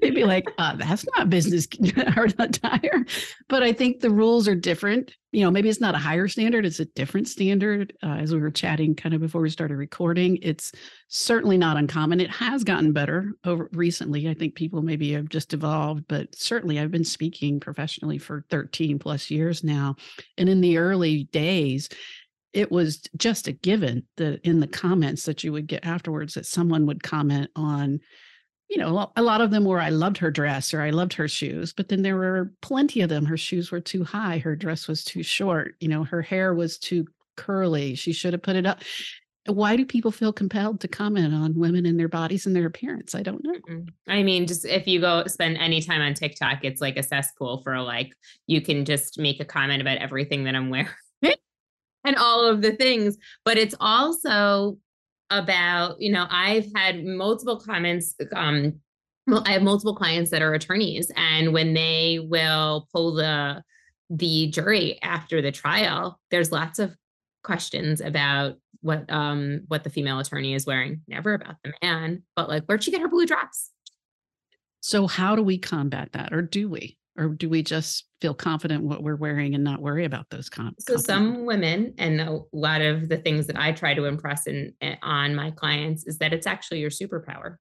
they'd 0.00 0.14
be 0.14 0.22
like, 0.22 0.44
uh, 0.58 0.76
"That's 0.76 1.04
not 1.16 1.28
business 1.28 1.66
or 2.16 2.28
attire." 2.38 3.04
But 3.48 3.64
I 3.64 3.72
think 3.72 3.98
the 3.98 4.10
rules 4.10 4.46
are 4.46 4.54
different. 4.54 5.12
You 5.32 5.42
know, 5.42 5.50
maybe 5.50 5.68
it's 5.68 5.80
not 5.80 5.96
a 5.96 5.98
higher 5.98 6.28
standard; 6.28 6.64
it's 6.64 6.78
a 6.78 6.84
different 6.84 7.26
standard. 7.26 7.94
Uh, 8.00 8.18
as 8.18 8.32
we 8.32 8.40
were 8.40 8.52
chatting, 8.52 8.94
kind 8.94 9.12
of 9.12 9.20
before 9.20 9.40
we 9.40 9.50
started 9.50 9.76
recording, 9.76 10.38
it's 10.40 10.70
certainly 11.08 11.58
not 11.58 11.76
uncommon. 11.76 12.20
It 12.20 12.30
has 12.30 12.62
gotten 12.62 12.92
better 12.92 13.32
over 13.44 13.68
recently. 13.72 14.28
I 14.28 14.34
think 14.34 14.54
people 14.54 14.82
maybe 14.82 15.10
have 15.14 15.28
just 15.28 15.52
evolved, 15.52 16.04
but 16.06 16.32
certainly 16.32 16.78
I've 16.78 16.92
been 16.92 17.02
speaking 17.02 17.58
professionally 17.58 18.18
for 18.18 18.44
13 18.50 19.00
plus 19.00 19.32
years 19.32 19.64
now, 19.64 19.96
and 20.38 20.48
in 20.48 20.60
the 20.60 20.78
early 20.78 21.24
days 21.24 21.88
it 22.56 22.72
was 22.72 23.02
just 23.16 23.48
a 23.48 23.52
given 23.52 24.04
that 24.16 24.40
in 24.42 24.60
the 24.60 24.66
comments 24.66 25.24
that 25.24 25.44
you 25.44 25.52
would 25.52 25.66
get 25.66 25.84
afterwards 25.84 26.34
that 26.34 26.46
someone 26.46 26.86
would 26.86 27.02
comment 27.02 27.50
on 27.54 28.00
you 28.68 28.78
know 28.78 29.12
a 29.14 29.22
lot 29.22 29.40
of 29.40 29.50
them 29.50 29.64
were 29.64 29.80
i 29.80 29.90
loved 29.90 30.18
her 30.18 30.30
dress 30.30 30.74
or 30.74 30.82
i 30.82 30.90
loved 30.90 31.12
her 31.12 31.28
shoes 31.28 31.72
but 31.72 31.88
then 31.88 32.02
there 32.02 32.16
were 32.16 32.52
plenty 32.62 33.00
of 33.00 33.08
them. 33.08 33.24
Her 33.24 33.36
shoes 33.36 33.70
were 33.70 33.80
too 33.80 34.04
high. 34.04 34.38
Her 34.38 34.56
dress 34.56 34.88
was 34.88 35.04
too 35.04 35.22
short. 35.22 35.74
You 35.80 35.88
know 35.88 36.04
her 36.04 36.22
hair 36.22 36.54
was 36.54 36.78
too 36.78 37.06
curly. 37.36 37.94
She 37.94 38.12
should 38.12 38.32
have 38.32 38.42
put 38.42 38.56
it 38.56 38.66
up. 38.66 38.82
Why 39.46 39.76
do 39.76 39.86
people 39.86 40.10
feel 40.10 40.32
compelled 40.32 40.80
to 40.80 40.88
comment 40.88 41.32
on 41.32 41.54
women 41.54 41.86
and 41.86 42.00
their 42.00 42.08
bodies 42.08 42.46
and 42.46 42.56
their 42.56 42.66
appearance? 42.66 43.14
I 43.14 43.22
don't 43.22 43.44
know. 43.44 43.84
I 44.08 44.22
mean 44.24 44.46
just 44.46 44.64
if 44.64 44.88
you 44.88 45.00
go 45.00 45.24
spend 45.26 45.58
any 45.58 45.80
time 45.80 46.00
on 46.00 46.14
tiktok 46.14 46.64
it's 46.64 46.80
like 46.80 46.96
a 46.96 47.02
cesspool 47.02 47.62
for 47.62 47.80
like 47.80 48.12
you 48.46 48.60
can 48.60 48.84
just 48.84 49.18
make 49.18 49.40
a 49.40 49.44
comment 49.44 49.80
about 49.80 49.98
everything 49.98 50.44
that 50.44 50.54
i'm 50.56 50.70
wearing 50.70 50.88
and 52.06 52.16
all 52.16 52.46
of 52.46 52.62
the 52.62 52.72
things. 52.72 53.18
But 53.44 53.58
it's 53.58 53.74
also 53.80 54.78
about, 55.30 56.00
you 56.00 56.10
know, 56.12 56.26
I've 56.30 56.70
had 56.74 57.04
multiple 57.04 57.58
comments. 57.58 58.14
Um, 58.34 58.80
I 59.44 59.52
have 59.52 59.62
multiple 59.62 59.96
clients 59.96 60.30
that 60.30 60.42
are 60.42 60.54
attorneys, 60.54 61.10
and 61.16 61.52
when 61.52 61.74
they 61.74 62.20
will 62.22 62.88
pull 62.92 63.14
the 63.14 63.62
the 64.08 64.46
jury 64.48 65.00
after 65.02 65.42
the 65.42 65.50
trial, 65.50 66.20
there's 66.30 66.52
lots 66.52 66.78
of 66.78 66.94
questions 67.42 68.00
about 68.00 68.54
what 68.82 69.10
um 69.10 69.62
what 69.66 69.82
the 69.82 69.90
female 69.90 70.20
attorney 70.20 70.54
is 70.54 70.64
wearing. 70.64 71.00
Never 71.08 71.34
about 71.34 71.56
the 71.64 71.72
man, 71.82 72.22
but 72.36 72.48
like 72.48 72.64
where'd 72.64 72.84
she 72.84 72.92
get 72.92 73.00
her 73.00 73.08
blue 73.08 73.26
dress? 73.26 73.70
So 74.80 75.08
how 75.08 75.34
do 75.34 75.42
we 75.42 75.58
combat 75.58 76.10
that, 76.12 76.32
or 76.32 76.42
do 76.42 76.68
we? 76.68 76.96
Or 77.18 77.28
do 77.28 77.48
we 77.48 77.62
just 77.62 78.04
feel 78.20 78.34
confident 78.34 78.82
what 78.82 79.02
we're 79.02 79.16
wearing 79.16 79.54
and 79.54 79.64
not 79.64 79.80
worry 79.80 80.04
about 80.04 80.26
those 80.30 80.48
com- 80.48 80.74
so 80.78 80.96
some 80.96 81.44
women 81.44 81.94
and 81.98 82.20
a 82.20 82.40
lot 82.52 82.80
of 82.80 83.08
the 83.08 83.16
things 83.16 83.46
that 83.46 83.58
i 83.58 83.72
try 83.72 83.94
to 83.94 84.04
impress 84.04 84.46
in, 84.46 84.72
in, 84.80 84.96
on 85.02 85.34
my 85.34 85.50
clients 85.50 86.06
is 86.06 86.18
that 86.18 86.32
it's 86.32 86.46
actually 86.46 86.80
your 86.80 86.90
superpower. 86.90 87.56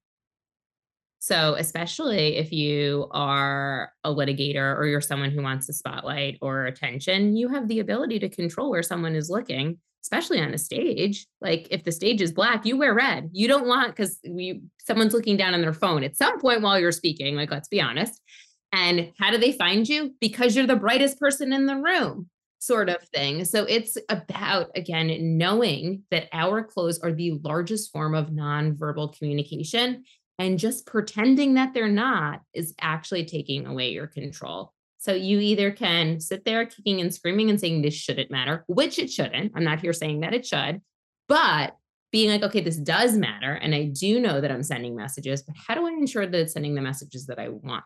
So 1.20 1.56
especially 1.58 2.36
if 2.36 2.52
you 2.52 3.08
are 3.10 3.91
a 4.04 4.13
litigator 4.13 4.78
or 4.78 4.86
you're 4.86 5.02
someone 5.02 5.32
who 5.32 5.41
wants 5.41 5.65
the 5.65 5.74
spotlight 5.74 6.38
or 6.41 6.65
attention 6.65 7.36
you 7.36 7.48
have 7.50 7.68
the 7.68 7.80
ability 7.80 8.20
to 8.20 8.30
control 8.30 8.70
where 8.70 8.84
someone 8.84 9.15
is 9.15 9.30
looking 9.30 9.80
especially 10.04 10.39
on 10.39 10.54
a 10.54 10.58
stage. 10.60 11.26
Like 11.41 11.68
if 11.72 11.84
the 11.84 11.91
stage 11.91 12.22
is 12.22 12.32
black 12.32 12.63
you 12.63 12.78
wear 12.78 12.94
red. 12.94 13.30
You 13.32 13.48
don't 13.48 13.68
want 13.68 13.96
because 13.96 14.20
we 14.30 14.62
someone's 14.80 15.13
looking 15.13 15.36
down 15.36 15.56
on 15.56 15.62
their 15.62 15.74
phone 15.74 16.04
at 16.04 16.15
some 16.15 16.39
point 16.39 16.62
while 16.62 16.80
you're 16.80 16.91
speaking 16.91 17.36
like 17.36 17.50
let's 17.50 17.68
be 17.68 17.82
honest 17.82 18.22
and 18.71 19.12
how 19.19 19.32
do 19.32 19.38
they 19.38 19.51
find 19.51 19.88
you? 19.88 20.15
Because 20.19 20.56
you're 20.56 20.67
the 20.67 20.75
brightest 20.75 21.19
person 21.19 21.54
in 21.54 21.65
the 21.65 21.78
room, 21.78 22.30
sort 22.60 22.89
of 22.89 23.01
thing. 23.10 23.45
So 23.45 23.65
it's 23.65 23.97
about, 24.10 24.71
again, 24.75 25.38
knowing 25.38 26.04
that 26.12 26.28
our 26.34 26.63
clothes 26.63 26.99
are 26.99 27.13
the 27.13 27.39
largest 27.43 27.91
form 27.91 28.15
of 28.15 28.28
nonverbal 28.28 29.17
communication. 29.17 30.04
And 30.38 30.60
just 30.60 30.86
pretending 30.86 31.54
that 31.54 31.73
they're 31.73 31.88
not 31.88 32.41
is 32.54 32.73
actually 32.82 33.23
taking 33.23 33.65
away 33.65 33.91
your 33.91 34.08
control. 34.08 34.73
So 34.97 35.13
you 35.13 35.39
either 35.39 35.71
can 35.71 36.19
sit 36.19 36.43
there 36.43 36.65
kicking 36.65 36.99
and 36.99 37.13
screaming 37.13 37.49
and 37.49 37.58
saying 37.58 37.82
this 37.82 37.93
shouldn't 37.93 38.32
matter, 38.32 38.65
which 38.67 38.99
it 38.99 39.10
shouldn't. 39.10 39.54
I'm 39.56 39.63
not 39.63 39.80
here 39.80 39.93
saying 39.93 40.19
that 40.19 40.34
it 40.34 40.45
should, 40.45 40.82
but 41.30 41.78
being 42.12 42.30
like, 42.30 42.43
okay, 42.43 42.60
this 42.60 42.75
does 42.75 43.15
matter. 43.15 43.54
And 43.54 43.73
I 43.73 43.86
do 43.86 44.19
know 44.19 44.41
that 44.41 44.51
I'm 44.51 44.63
sending 44.63 44.93
messages, 44.93 45.41
but 45.41 45.56
how 45.56 45.75
do 45.75 45.86
I 45.88 45.91
ensure 45.91 46.25
that 46.25 46.38
it's 46.38 46.51
sending 46.51 46.75
the 46.75 46.82
messages 46.82 47.28
that 47.28 47.39
I 47.39 47.47
want 47.47 47.86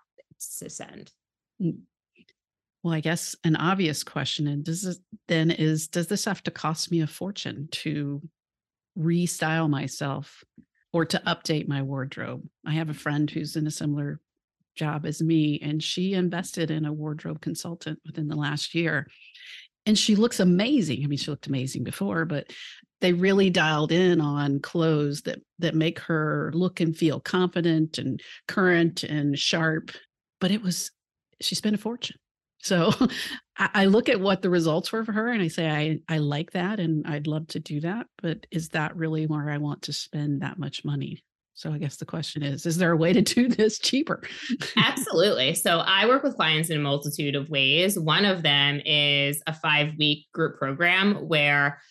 to 0.59 0.69
send. 0.69 1.11
Mm. 1.61 1.81
Well, 2.83 2.93
I 2.93 3.01
guess 3.01 3.35
an 3.43 3.55
obvious 3.57 4.03
question 4.03 4.47
and 4.47 4.63
does 4.63 4.83
this 4.83 4.99
then 5.27 5.51
is 5.51 5.87
does 5.89 6.07
this 6.07 6.25
have 6.25 6.41
to 6.43 6.51
cost 6.51 6.91
me 6.91 7.01
a 7.01 7.07
fortune 7.07 7.67
to 7.71 8.21
restyle 8.97 9.69
myself 9.69 10.43
or 10.93 11.05
to 11.05 11.21
update 11.27 11.67
my 11.67 11.81
wardrobe? 11.81 12.47
I 12.65 12.73
have 12.73 12.89
a 12.89 12.93
friend 12.93 13.29
who's 13.29 13.57
in 13.57 13.67
a 13.67 13.71
similar 13.71 14.21
job 14.75 15.05
as 15.05 15.21
me 15.21 15.59
and 15.61 15.83
she 15.83 16.13
invested 16.13 16.71
in 16.71 16.85
a 16.85 16.93
wardrobe 16.93 17.41
consultant 17.41 17.99
within 18.05 18.29
the 18.29 18.37
last 18.37 18.73
year. 18.73 19.07
And 19.85 19.97
she 19.97 20.15
looks 20.15 20.39
amazing. 20.39 21.03
I 21.03 21.07
mean, 21.07 21.17
she 21.17 21.31
looked 21.31 21.47
amazing 21.47 21.83
before, 21.83 22.23
but 22.23 22.51
they 23.01 23.11
really 23.13 23.49
dialed 23.49 23.91
in 23.91 24.21
on 24.21 24.59
clothes 24.59 25.21
that 25.23 25.39
that 25.59 25.75
make 25.75 25.99
her 25.99 26.51
look 26.53 26.79
and 26.79 26.95
feel 26.95 27.19
confident 27.19 27.97
and 27.97 28.21
current 28.47 29.03
and 29.03 29.37
sharp 29.37 29.91
but 30.39 30.51
it 30.51 30.61
was 30.61 30.91
she 31.41 31.55
spent 31.55 31.75
a 31.75 31.79
fortune 31.79 32.17
so 32.61 32.91
I, 33.57 33.85
look 33.85 34.07
at 34.07 34.21
what 34.21 34.41
the 34.41 34.49
results 34.49 34.91
were 34.91 35.03
for 35.03 35.11
her 35.11 35.29
and 35.29 35.41
i 35.41 35.47
say 35.47 35.69
i 35.69 35.99
i 36.07 36.17
like 36.17 36.51
that 36.51 36.79
and 36.79 37.05
i'd 37.07 37.27
love 37.27 37.47
to 37.47 37.59
do 37.59 37.81
that 37.81 38.07
but 38.21 38.45
is 38.51 38.69
that 38.69 38.95
really 38.95 39.25
where 39.27 39.49
i 39.49 39.57
want 39.57 39.83
to 39.83 39.93
spend 39.93 40.41
that 40.41 40.59
much 40.59 40.85
money 40.85 41.23
so 41.59 41.73
I 41.73 41.77
guess 41.77 41.97
the 41.97 42.05
question 42.05 42.41
is, 42.41 42.65
is 42.65 42.77
there 42.77 42.93
a 42.93 42.95
way 42.95 43.11
to 43.11 43.21
do 43.21 43.47
this 43.49 43.79
cheaper? 43.79 44.23
Absolutely. 44.77 45.53
So 45.55 45.79
I 45.79 46.07
work 46.07 46.23
with 46.23 46.37
clients 46.37 46.69
in 46.69 46.77
a 46.77 46.79
multitude 46.79 47.35
of 47.35 47.49
ways. 47.49 47.99
One 47.99 48.23
of 48.23 48.43
them 48.43 48.81
is 48.85 49.43
a 49.45 49.53
five 49.53 49.91
week 49.97 50.27
group 50.33 50.57
program 50.57 51.15
where 51.27 51.81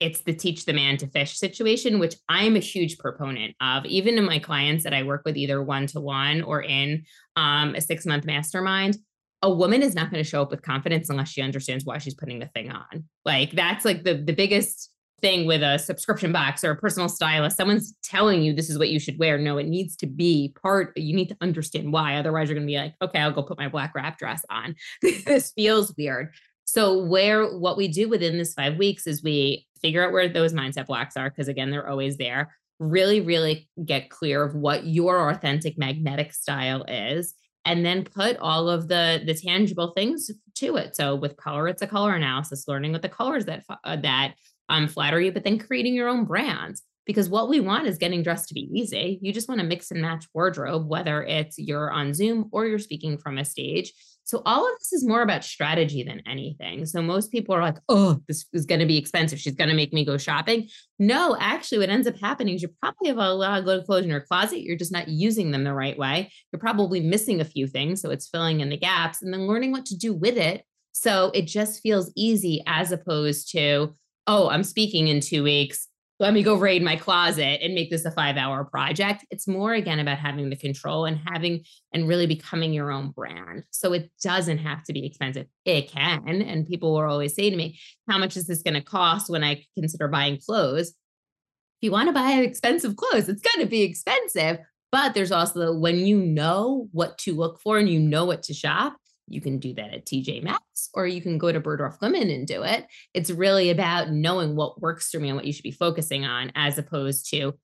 it's 0.00 0.20
the 0.20 0.34
teach 0.34 0.64
the 0.64 0.72
man 0.72 0.96
to 0.98 1.06
fish 1.06 1.38
situation, 1.38 1.98
which 1.98 2.16
I'm 2.28 2.56
a 2.56 2.60
huge 2.60 2.98
proponent 2.98 3.54
of. 3.60 3.84
Even 3.86 4.18
in 4.18 4.24
my 4.24 4.38
clients 4.38 4.84
that 4.84 4.94
I 4.94 5.02
work 5.02 5.22
with, 5.24 5.36
either 5.36 5.62
one 5.62 5.86
to 5.88 6.00
one 6.00 6.42
or 6.42 6.62
in 6.62 7.04
um, 7.36 7.74
a 7.74 7.80
six 7.80 8.04
month 8.04 8.24
mastermind, 8.24 8.98
a 9.42 9.50
woman 9.52 9.82
is 9.82 9.94
not 9.94 10.10
going 10.10 10.22
to 10.22 10.28
show 10.28 10.42
up 10.42 10.50
with 10.50 10.62
confidence 10.62 11.08
unless 11.08 11.28
she 11.28 11.42
understands 11.42 11.84
why 11.84 11.98
she's 11.98 12.14
putting 12.14 12.38
the 12.38 12.46
thing 12.46 12.70
on. 12.70 13.04
Like 13.24 13.52
that's 13.52 13.84
like 13.84 14.04
the 14.04 14.14
the 14.14 14.32
biggest 14.32 14.90
thing 15.20 15.46
with 15.46 15.62
a 15.62 15.78
subscription 15.78 16.32
box 16.32 16.62
or 16.62 16.72
a 16.72 16.76
personal 16.76 17.08
stylist. 17.08 17.56
Someone's 17.56 17.94
telling 18.02 18.42
you 18.42 18.52
this 18.52 18.68
is 18.68 18.78
what 18.78 18.90
you 18.90 19.00
should 19.00 19.18
wear. 19.18 19.38
No, 19.38 19.56
it 19.58 19.66
needs 19.66 19.96
to 19.96 20.06
be 20.06 20.54
part. 20.62 20.92
You 20.96 21.14
need 21.14 21.28
to 21.28 21.36
understand 21.40 21.92
why. 21.92 22.16
Otherwise, 22.16 22.48
you're 22.48 22.56
going 22.56 22.66
to 22.66 22.70
be 22.70 22.76
like, 22.76 22.94
okay, 23.00 23.20
I'll 23.20 23.32
go 23.32 23.42
put 23.42 23.58
my 23.58 23.68
black 23.68 23.94
wrap 23.94 24.18
dress 24.18 24.44
on. 24.50 24.74
this 25.02 25.52
feels 25.52 25.94
weird. 25.96 26.34
So 26.64 27.04
where 27.04 27.46
what 27.46 27.76
we 27.76 27.88
do 27.88 28.08
within 28.08 28.38
this 28.38 28.54
five 28.54 28.76
weeks 28.76 29.06
is 29.06 29.22
we 29.22 29.65
figure 29.80 30.04
out 30.04 30.12
where 30.12 30.28
those 30.28 30.52
mindset 30.52 30.86
blocks 30.86 31.16
are 31.16 31.30
because 31.30 31.48
again, 31.48 31.70
they're 31.70 31.88
always 31.88 32.16
there. 32.16 32.54
Really, 32.78 33.20
really 33.20 33.68
get 33.84 34.10
clear 34.10 34.42
of 34.42 34.54
what 34.54 34.86
your 34.86 35.30
authentic 35.30 35.78
magnetic 35.78 36.32
style 36.32 36.84
is 36.84 37.34
and 37.66 37.84
then 37.84 38.04
put 38.04 38.38
all 38.38 38.70
of 38.70 38.88
the 38.88 39.20
the 39.26 39.34
tangible 39.34 39.92
things 39.92 40.30
to 40.54 40.76
it. 40.76 40.96
So 40.96 41.14
with 41.14 41.36
color, 41.36 41.68
it's 41.68 41.82
a 41.82 41.86
color 41.86 42.14
analysis, 42.14 42.68
learning 42.68 42.92
what 42.92 43.02
the 43.02 43.08
colors 43.10 43.44
that 43.46 43.64
uh, 43.84 43.96
that 43.96 44.34
um, 44.70 44.88
flatter 44.88 45.20
you, 45.20 45.32
but 45.32 45.44
then 45.44 45.58
creating 45.58 45.94
your 45.94 46.08
own 46.08 46.24
brands. 46.24 46.82
Because 47.04 47.28
what 47.28 47.48
we 47.48 47.60
want 47.60 47.86
is 47.86 47.98
getting 47.98 48.24
dressed 48.24 48.48
to 48.48 48.54
be 48.54 48.68
easy. 48.72 49.20
You 49.22 49.32
just 49.32 49.48
want 49.48 49.60
to 49.60 49.66
mix 49.66 49.92
and 49.92 50.02
match 50.02 50.26
wardrobe, 50.34 50.88
whether 50.88 51.22
it's 51.22 51.56
you're 51.56 51.90
on 51.92 52.14
Zoom 52.14 52.48
or 52.50 52.66
you're 52.66 52.80
speaking 52.80 53.16
from 53.16 53.38
a 53.38 53.44
stage. 53.44 53.92
So 54.26 54.42
all 54.44 54.68
of 54.68 54.76
this 54.80 54.92
is 54.92 55.06
more 55.06 55.22
about 55.22 55.44
strategy 55.44 56.02
than 56.02 56.20
anything. 56.26 56.84
So 56.84 57.00
most 57.00 57.30
people 57.30 57.54
are 57.54 57.62
like, 57.62 57.78
oh, 57.88 58.20
this 58.26 58.44
is 58.52 58.66
going 58.66 58.80
to 58.80 58.86
be 58.86 58.98
expensive. 58.98 59.38
She's 59.38 59.54
going 59.54 59.70
to 59.70 59.76
make 59.76 59.92
me 59.92 60.04
go 60.04 60.18
shopping. 60.18 60.68
No, 60.98 61.36
actually, 61.38 61.78
what 61.78 61.90
ends 61.90 62.08
up 62.08 62.18
happening 62.20 62.56
is 62.56 62.62
you 62.62 62.70
probably 62.82 63.06
have 63.06 63.18
a 63.18 63.32
lot 63.32 63.60
of 63.60 63.64
good 63.64 63.86
clothes 63.86 64.02
in 64.02 64.10
your 64.10 64.20
closet. 64.20 64.62
You're 64.62 64.76
just 64.76 64.90
not 64.90 65.06
using 65.06 65.52
them 65.52 65.62
the 65.62 65.72
right 65.72 65.96
way. 65.96 66.32
You're 66.52 66.58
probably 66.58 66.98
missing 66.98 67.40
a 67.40 67.44
few 67.44 67.68
things. 67.68 68.02
So 68.02 68.10
it's 68.10 68.28
filling 68.28 68.58
in 68.58 68.68
the 68.68 68.76
gaps 68.76 69.22
and 69.22 69.32
then 69.32 69.46
learning 69.46 69.70
what 69.70 69.86
to 69.86 69.96
do 69.96 70.12
with 70.12 70.36
it. 70.36 70.64
So 70.90 71.30
it 71.32 71.46
just 71.46 71.80
feels 71.80 72.10
easy 72.16 72.64
as 72.66 72.90
opposed 72.90 73.52
to, 73.52 73.94
oh, 74.26 74.48
I'm 74.48 74.64
speaking 74.64 75.06
in 75.06 75.20
two 75.20 75.44
weeks 75.44 75.86
let 76.18 76.32
me 76.32 76.42
go 76.42 76.54
raid 76.54 76.82
my 76.82 76.96
closet 76.96 77.60
and 77.62 77.74
make 77.74 77.90
this 77.90 78.04
a 78.06 78.10
five 78.10 78.36
hour 78.36 78.64
project. 78.64 79.24
It's 79.30 79.46
more 79.46 79.74
again 79.74 79.98
about 79.98 80.18
having 80.18 80.48
the 80.48 80.56
control 80.56 81.04
and 81.04 81.20
having 81.26 81.64
and 81.92 82.08
really 82.08 82.26
becoming 82.26 82.72
your 82.72 82.90
own 82.90 83.10
brand. 83.10 83.64
So 83.70 83.92
it 83.92 84.10
doesn't 84.22 84.58
have 84.58 84.82
to 84.84 84.94
be 84.94 85.04
expensive. 85.04 85.46
It 85.64 85.90
can. 85.90 86.40
And 86.40 86.66
people 86.66 86.94
will 86.94 87.04
always 87.04 87.34
say 87.34 87.50
to 87.50 87.56
me, 87.56 87.78
How 88.08 88.18
much 88.18 88.36
is 88.36 88.46
this 88.46 88.62
going 88.62 88.74
to 88.74 88.80
cost 88.80 89.28
when 89.28 89.44
I 89.44 89.66
consider 89.78 90.08
buying 90.08 90.38
clothes? 90.38 90.88
If 90.88 91.82
you 91.82 91.92
want 91.92 92.08
to 92.08 92.14
buy 92.14 92.32
expensive 92.32 92.96
clothes, 92.96 93.28
it's 93.28 93.42
going 93.42 93.64
to 93.64 93.70
be 93.70 93.82
expensive. 93.82 94.58
But 94.90 95.12
there's 95.12 95.32
also 95.32 95.76
when 95.76 95.98
you 95.98 96.18
know 96.18 96.88
what 96.92 97.18
to 97.18 97.34
look 97.34 97.60
for 97.60 97.76
and 97.76 97.88
you 97.88 98.00
know 98.00 98.24
what 98.24 98.44
to 98.44 98.54
shop, 98.54 98.96
you 99.28 99.40
can 99.40 99.58
do 99.58 99.74
that 99.74 99.92
at 99.92 100.06
TJ 100.06 100.42
Maxx 100.42 100.90
or 100.94 101.06
you 101.06 101.20
can 101.20 101.38
go 101.38 101.50
to 101.50 101.60
Bergdorf 101.60 101.98
Goodman 101.98 102.30
and 102.30 102.46
do 102.46 102.62
it. 102.62 102.86
It's 103.12 103.30
really 103.30 103.70
about 103.70 104.10
knowing 104.10 104.56
what 104.56 104.80
works 104.80 105.10
for 105.10 105.18
me 105.18 105.28
and 105.28 105.36
what 105.36 105.46
you 105.46 105.52
should 105.52 105.62
be 105.62 105.70
focusing 105.70 106.24
on 106.24 106.52
as 106.54 106.78
opposed 106.78 107.30
to 107.30 107.54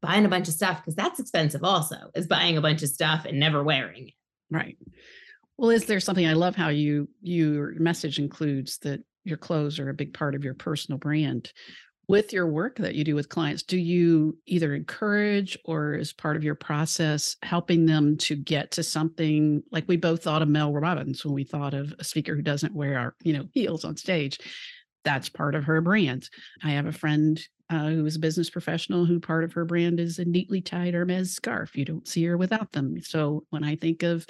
buying 0.00 0.24
a 0.24 0.28
bunch 0.28 0.48
of 0.48 0.54
stuff 0.54 0.78
because 0.78 0.94
that's 0.94 1.18
expensive 1.18 1.64
also 1.64 1.96
is 2.14 2.26
buying 2.26 2.56
a 2.56 2.60
bunch 2.60 2.82
of 2.82 2.88
stuff 2.88 3.24
and 3.24 3.38
never 3.38 3.62
wearing 3.62 4.08
it. 4.08 4.14
Right. 4.50 4.76
Well, 5.56 5.70
is 5.70 5.86
there 5.86 6.00
something 6.00 6.26
I 6.26 6.34
love 6.34 6.54
how 6.54 6.68
you 6.68 7.08
your 7.20 7.74
message 7.74 8.18
includes 8.18 8.78
that 8.78 9.02
your 9.24 9.38
clothes 9.38 9.78
are 9.78 9.90
a 9.90 9.94
big 9.94 10.14
part 10.14 10.34
of 10.34 10.44
your 10.44 10.54
personal 10.54 10.98
brand 10.98 11.52
with 12.08 12.32
your 12.32 12.46
work 12.46 12.76
that 12.78 12.94
you 12.94 13.04
do 13.04 13.14
with 13.14 13.28
clients, 13.28 13.62
do 13.62 13.76
you 13.76 14.36
either 14.46 14.74
encourage 14.74 15.58
or 15.66 15.92
as 15.92 16.12
part 16.12 16.36
of 16.36 16.42
your 16.42 16.54
process 16.54 17.36
helping 17.42 17.84
them 17.84 18.16
to 18.16 18.34
get 18.34 18.70
to 18.72 18.82
something 18.82 19.62
like 19.70 19.84
we 19.86 19.96
both 19.98 20.22
thought 20.22 20.40
of 20.40 20.48
Mel 20.48 20.72
Robbins 20.72 21.22
when 21.22 21.34
we 21.34 21.44
thought 21.44 21.74
of 21.74 21.92
a 21.98 22.04
speaker 22.04 22.34
who 22.34 22.40
doesn't 22.40 22.74
wear 22.74 22.98
our, 22.98 23.14
you 23.22 23.34
know, 23.34 23.44
heels 23.52 23.84
on 23.84 23.96
stage? 23.96 24.38
That's 25.04 25.28
part 25.28 25.54
of 25.54 25.64
her 25.64 25.82
brand. 25.82 26.28
I 26.64 26.70
have 26.70 26.86
a 26.86 26.92
friend 26.92 27.38
uh, 27.70 27.90
who 27.90 28.06
is 28.06 28.16
a 28.16 28.20
business 28.20 28.48
professional 28.48 29.04
who 29.04 29.20
part 29.20 29.44
of 29.44 29.52
her 29.52 29.66
brand 29.66 30.00
is 30.00 30.18
a 30.18 30.24
neatly 30.24 30.62
tied 30.62 30.94
Hermes 30.94 31.34
scarf. 31.34 31.76
You 31.76 31.84
don't 31.84 32.08
see 32.08 32.24
her 32.24 32.38
without 32.38 32.72
them. 32.72 33.02
So 33.02 33.44
when 33.50 33.64
I 33.64 33.76
think 33.76 34.02
of 34.02 34.26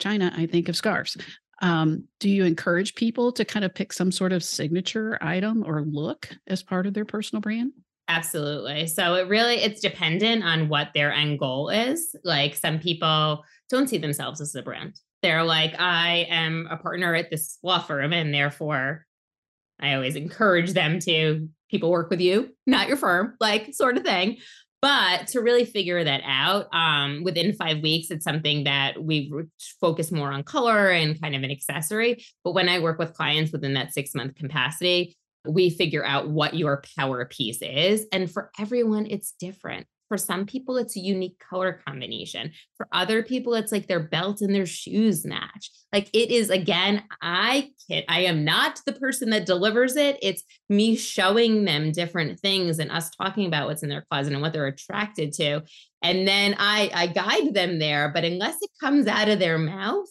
China, 0.00 0.32
I 0.36 0.46
think 0.46 0.68
of 0.68 0.76
scarves. 0.76 1.16
Um, 1.60 2.04
do 2.18 2.30
you 2.30 2.44
encourage 2.44 2.94
people 2.94 3.32
to 3.32 3.44
kind 3.44 3.64
of 3.64 3.74
pick 3.74 3.92
some 3.92 4.10
sort 4.10 4.32
of 4.32 4.42
signature 4.42 5.18
item 5.20 5.62
or 5.66 5.82
look 5.82 6.28
as 6.46 6.62
part 6.62 6.86
of 6.86 6.94
their 6.94 7.04
personal 7.04 7.40
brand? 7.40 7.72
Absolutely. 8.08 8.88
So 8.88 9.14
it 9.14 9.28
really 9.28 9.56
it's 9.56 9.80
dependent 9.80 10.42
on 10.42 10.68
what 10.68 10.88
their 10.94 11.12
end 11.12 11.38
goal 11.38 11.68
is. 11.68 12.16
Like 12.24 12.56
some 12.56 12.80
people 12.80 13.44
don't 13.68 13.88
see 13.88 13.98
themselves 13.98 14.40
as 14.40 14.54
a 14.54 14.62
brand. 14.62 14.98
They're 15.22 15.44
like, 15.44 15.78
I 15.78 16.26
am 16.28 16.66
a 16.70 16.76
partner 16.76 17.14
at 17.14 17.30
this 17.30 17.58
law 17.62 17.78
firm, 17.78 18.12
and 18.12 18.34
therefore 18.34 19.06
I 19.78 19.94
always 19.94 20.16
encourage 20.16 20.72
them 20.72 20.98
to 21.00 21.48
people 21.70 21.90
work 21.90 22.10
with 22.10 22.20
you, 22.20 22.50
not 22.66 22.88
your 22.88 22.96
firm, 22.96 23.36
like 23.38 23.74
sort 23.74 23.96
of 23.96 24.02
thing. 24.02 24.38
But 24.82 25.28
to 25.28 25.40
really 25.40 25.66
figure 25.66 26.02
that 26.02 26.22
out 26.24 26.66
um, 26.72 27.22
within 27.22 27.52
five 27.52 27.80
weeks, 27.82 28.10
it's 28.10 28.24
something 28.24 28.64
that 28.64 29.02
we 29.02 29.30
focus 29.80 30.10
more 30.10 30.32
on 30.32 30.42
color 30.42 30.90
and 30.90 31.20
kind 31.20 31.36
of 31.36 31.42
an 31.42 31.50
accessory. 31.50 32.24
But 32.44 32.54
when 32.54 32.68
I 32.68 32.78
work 32.78 32.98
with 32.98 33.12
clients 33.12 33.52
within 33.52 33.74
that 33.74 33.92
six 33.92 34.14
month 34.14 34.36
capacity, 34.36 35.16
we 35.46 35.70
figure 35.70 36.04
out 36.04 36.30
what 36.30 36.54
your 36.54 36.82
power 36.98 37.24
piece 37.26 37.60
is. 37.60 38.06
And 38.12 38.30
for 38.30 38.50
everyone, 38.58 39.06
it's 39.06 39.32
different. 39.38 39.86
For 40.10 40.18
some 40.18 40.44
people, 40.44 40.76
it's 40.76 40.96
a 40.96 41.00
unique 41.00 41.38
color 41.38 41.80
combination. 41.86 42.50
For 42.76 42.88
other 42.90 43.22
people, 43.22 43.54
it's 43.54 43.70
like 43.70 43.86
their 43.86 44.00
belt 44.00 44.40
and 44.40 44.52
their 44.52 44.66
shoes 44.66 45.24
match. 45.24 45.70
Like 45.92 46.10
it 46.12 46.32
is 46.32 46.50
again, 46.50 47.04
I 47.22 47.70
can 47.88 48.02
I 48.08 48.22
am 48.22 48.44
not 48.44 48.80
the 48.84 48.92
person 48.92 49.30
that 49.30 49.46
delivers 49.46 49.94
it. 49.94 50.18
It's 50.20 50.42
me 50.68 50.96
showing 50.96 51.64
them 51.64 51.92
different 51.92 52.40
things 52.40 52.80
and 52.80 52.90
us 52.90 53.10
talking 53.10 53.46
about 53.46 53.68
what's 53.68 53.84
in 53.84 53.88
their 53.88 54.04
closet 54.10 54.32
and 54.32 54.42
what 54.42 54.52
they're 54.52 54.66
attracted 54.66 55.32
to. 55.34 55.62
And 56.02 56.26
then 56.26 56.56
I 56.58 56.90
I 56.92 57.06
guide 57.06 57.54
them 57.54 57.78
there. 57.78 58.10
But 58.12 58.24
unless 58.24 58.56
it 58.60 58.70
comes 58.80 59.06
out 59.06 59.28
of 59.28 59.38
their 59.38 59.58
mouth, 59.58 60.08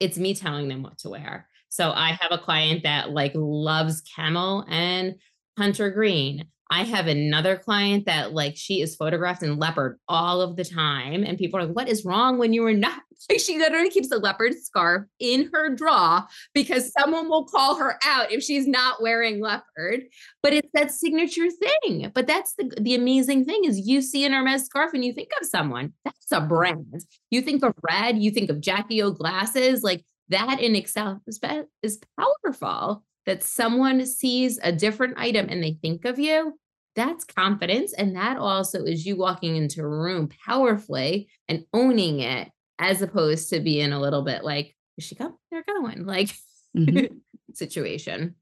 it's 0.00 0.16
me 0.16 0.34
telling 0.34 0.68
them 0.68 0.82
what 0.82 0.96
to 1.00 1.10
wear. 1.10 1.50
So 1.68 1.92
I 1.92 2.18
have 2.18 2.32
a 2.32 2.38
client 2.38 2.84
that 2.84 3.10
like 3.10 3.32
loves 3.34 4.00
camel 4.00 4.64
and 4.68 5.16
hunter 5.58 5.90
green. 5.90 6.46
I 6.70 6.84
have 6.84 7.06
another 7.06 7.56
client 7.56 8.06
that 8.06 8.32
like 8.32 8.56
she 8.56 8.80
is 8.80 8.96
photographed 8.96 9.42
in 9.42 9.58
leopard 9.58 9.98
all 10.08 10.40
of 10.40 10.56
the 10.56 10.64
time. 10.64 11.22
And 11.22 11.38
people 11.38 11.60
are 11.60 11.66
like, 11.66 11.76
what 11.76 11.88
is 11.88 12.04
wrong 12.04 12.38
when 12.38 12.52
you 12.52 12.64
are 12.66 12.74
not? 12.74 13.00
Like 13.30 13.40
she 13.40 13.56
literally 13.56 13.88
keeps 13.88 14.10
a 14.10 14.18
leopard 14.18 14.52
scarf 14.60 15.06
in 15.18 15.48
her 15.50 15.74
drawer 15.74 16.26
because 16.52 16.92
someone 16.92 17.30
will 17.30 17.46
call 17.46 17.76
her 17.76 17.98
out 18.04 18.30
if 18.30 18.42
she's 18.42 18.66
not 18.66 19.00
wearing 19.00 19.40
leopard. 19.40 20.02
But 20.42 20.52
it's 20.52 20.68
that 20.74 20.90
signature 20.90 21.46
thing. 21.48 22.10
But 22.14 22.26
that's 22.26 22.52
the, 22.58 22.70
the 22.78 22.94
amazing 22.94 23.46
thing 23.46 23.64
is 23.64 23.88
you 23.88 24.02
see 24.02 24.26
an 24.26 24.32
Hermes 24.32 24.66
scarf 24.66 24.92
and 24.92 25.02
you 25.02 25.14
think 25.14 25.30
of 25.40 25.46
someone. 25.46 25.94
That's 26.04 26.32
a 26.32 26.42
brand. 26.42 27.02
You 27.30 27.40
think 27.40 27.64
of 27.64 27.72
red, 27.88 28.18
you 28.18 28.30
think 28.30 28.50
of 28.50 28.60
Jackie 28.60 29.00
O 29.00 29.10
glasses, 29.10 29.82
like 29.82 30.04
that 30.28 30.60
in 30.60 30.76
itself 30.76 31.18
is, 31.26 31.40
is 31.82 32.00
powerful 32.18 33.04
that 33.26 33.42
someone 33.42 34.04
sees 34.06 34.58
a 34.62 34.72
different 34.72 35.14
item 35.18 35.46
and 35.48 35.62
they 35.62 35.78
think 35.80 36.04
of 36.04 36.18
you, 36.18 36.58
that's 36.94 37.24
confidence. 37.24 37.92
And 37.92 38.16
that 38.16 38.36
also 38.36 38.84
is 38.84 39.04
you 39.04 39.16
walking 39.16 39.56
into 39.56 39.82
a 39.82 39.88
room 39.88 40.28
powerfully 40.46 41.28
and 41.48 41.64
owning 41.72 42.20
it, 42.20 42.48
as 42.78 43.02
opposed 43.02 43.50
to 43.50 43.60
being 43.60 43.92
a 43.92 44.00
little 44.00 44.22
bit 44.22 44.44
like, 44.44 44.74
is 44.96 45.04
she 45.04 45.14
coming? 45.14 45.36
They're 45.50 45.64
going 45.66 46.06
like 46.06 46.34
mm-hmm. 46.76 47.16
situation. 47.54 48.36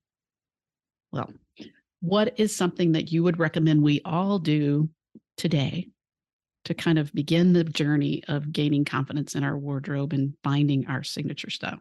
Well, 1.12 1.30
what 2.00 2.38
is 2.38 2.54
something 2.54 2.92
that 2.92 3.12
you 3.12 3.22
would 3.22 3.38
recommend 3.38 3.82
we 3.82 4.00
all 4.04 4.38
do 4.38 4.90
today 5.36 5.88
to 6.64 6.74
kind 6.74 6.98
of 6.98 7.12
begin 7.12 7.52
the 7.52 7.64
journey 7.64 8.22
of 8.28 8.52
gaining 8.52 8.84
confidence 8.84 9.34
in 9.34 9.44
our 9.44 9.56
wardrobe 9.56 10.12
and 10.12 10.34
finding 10.42 10.86
our 10.86 11.02
signature 11.02 11.50
style? 11.50 11.78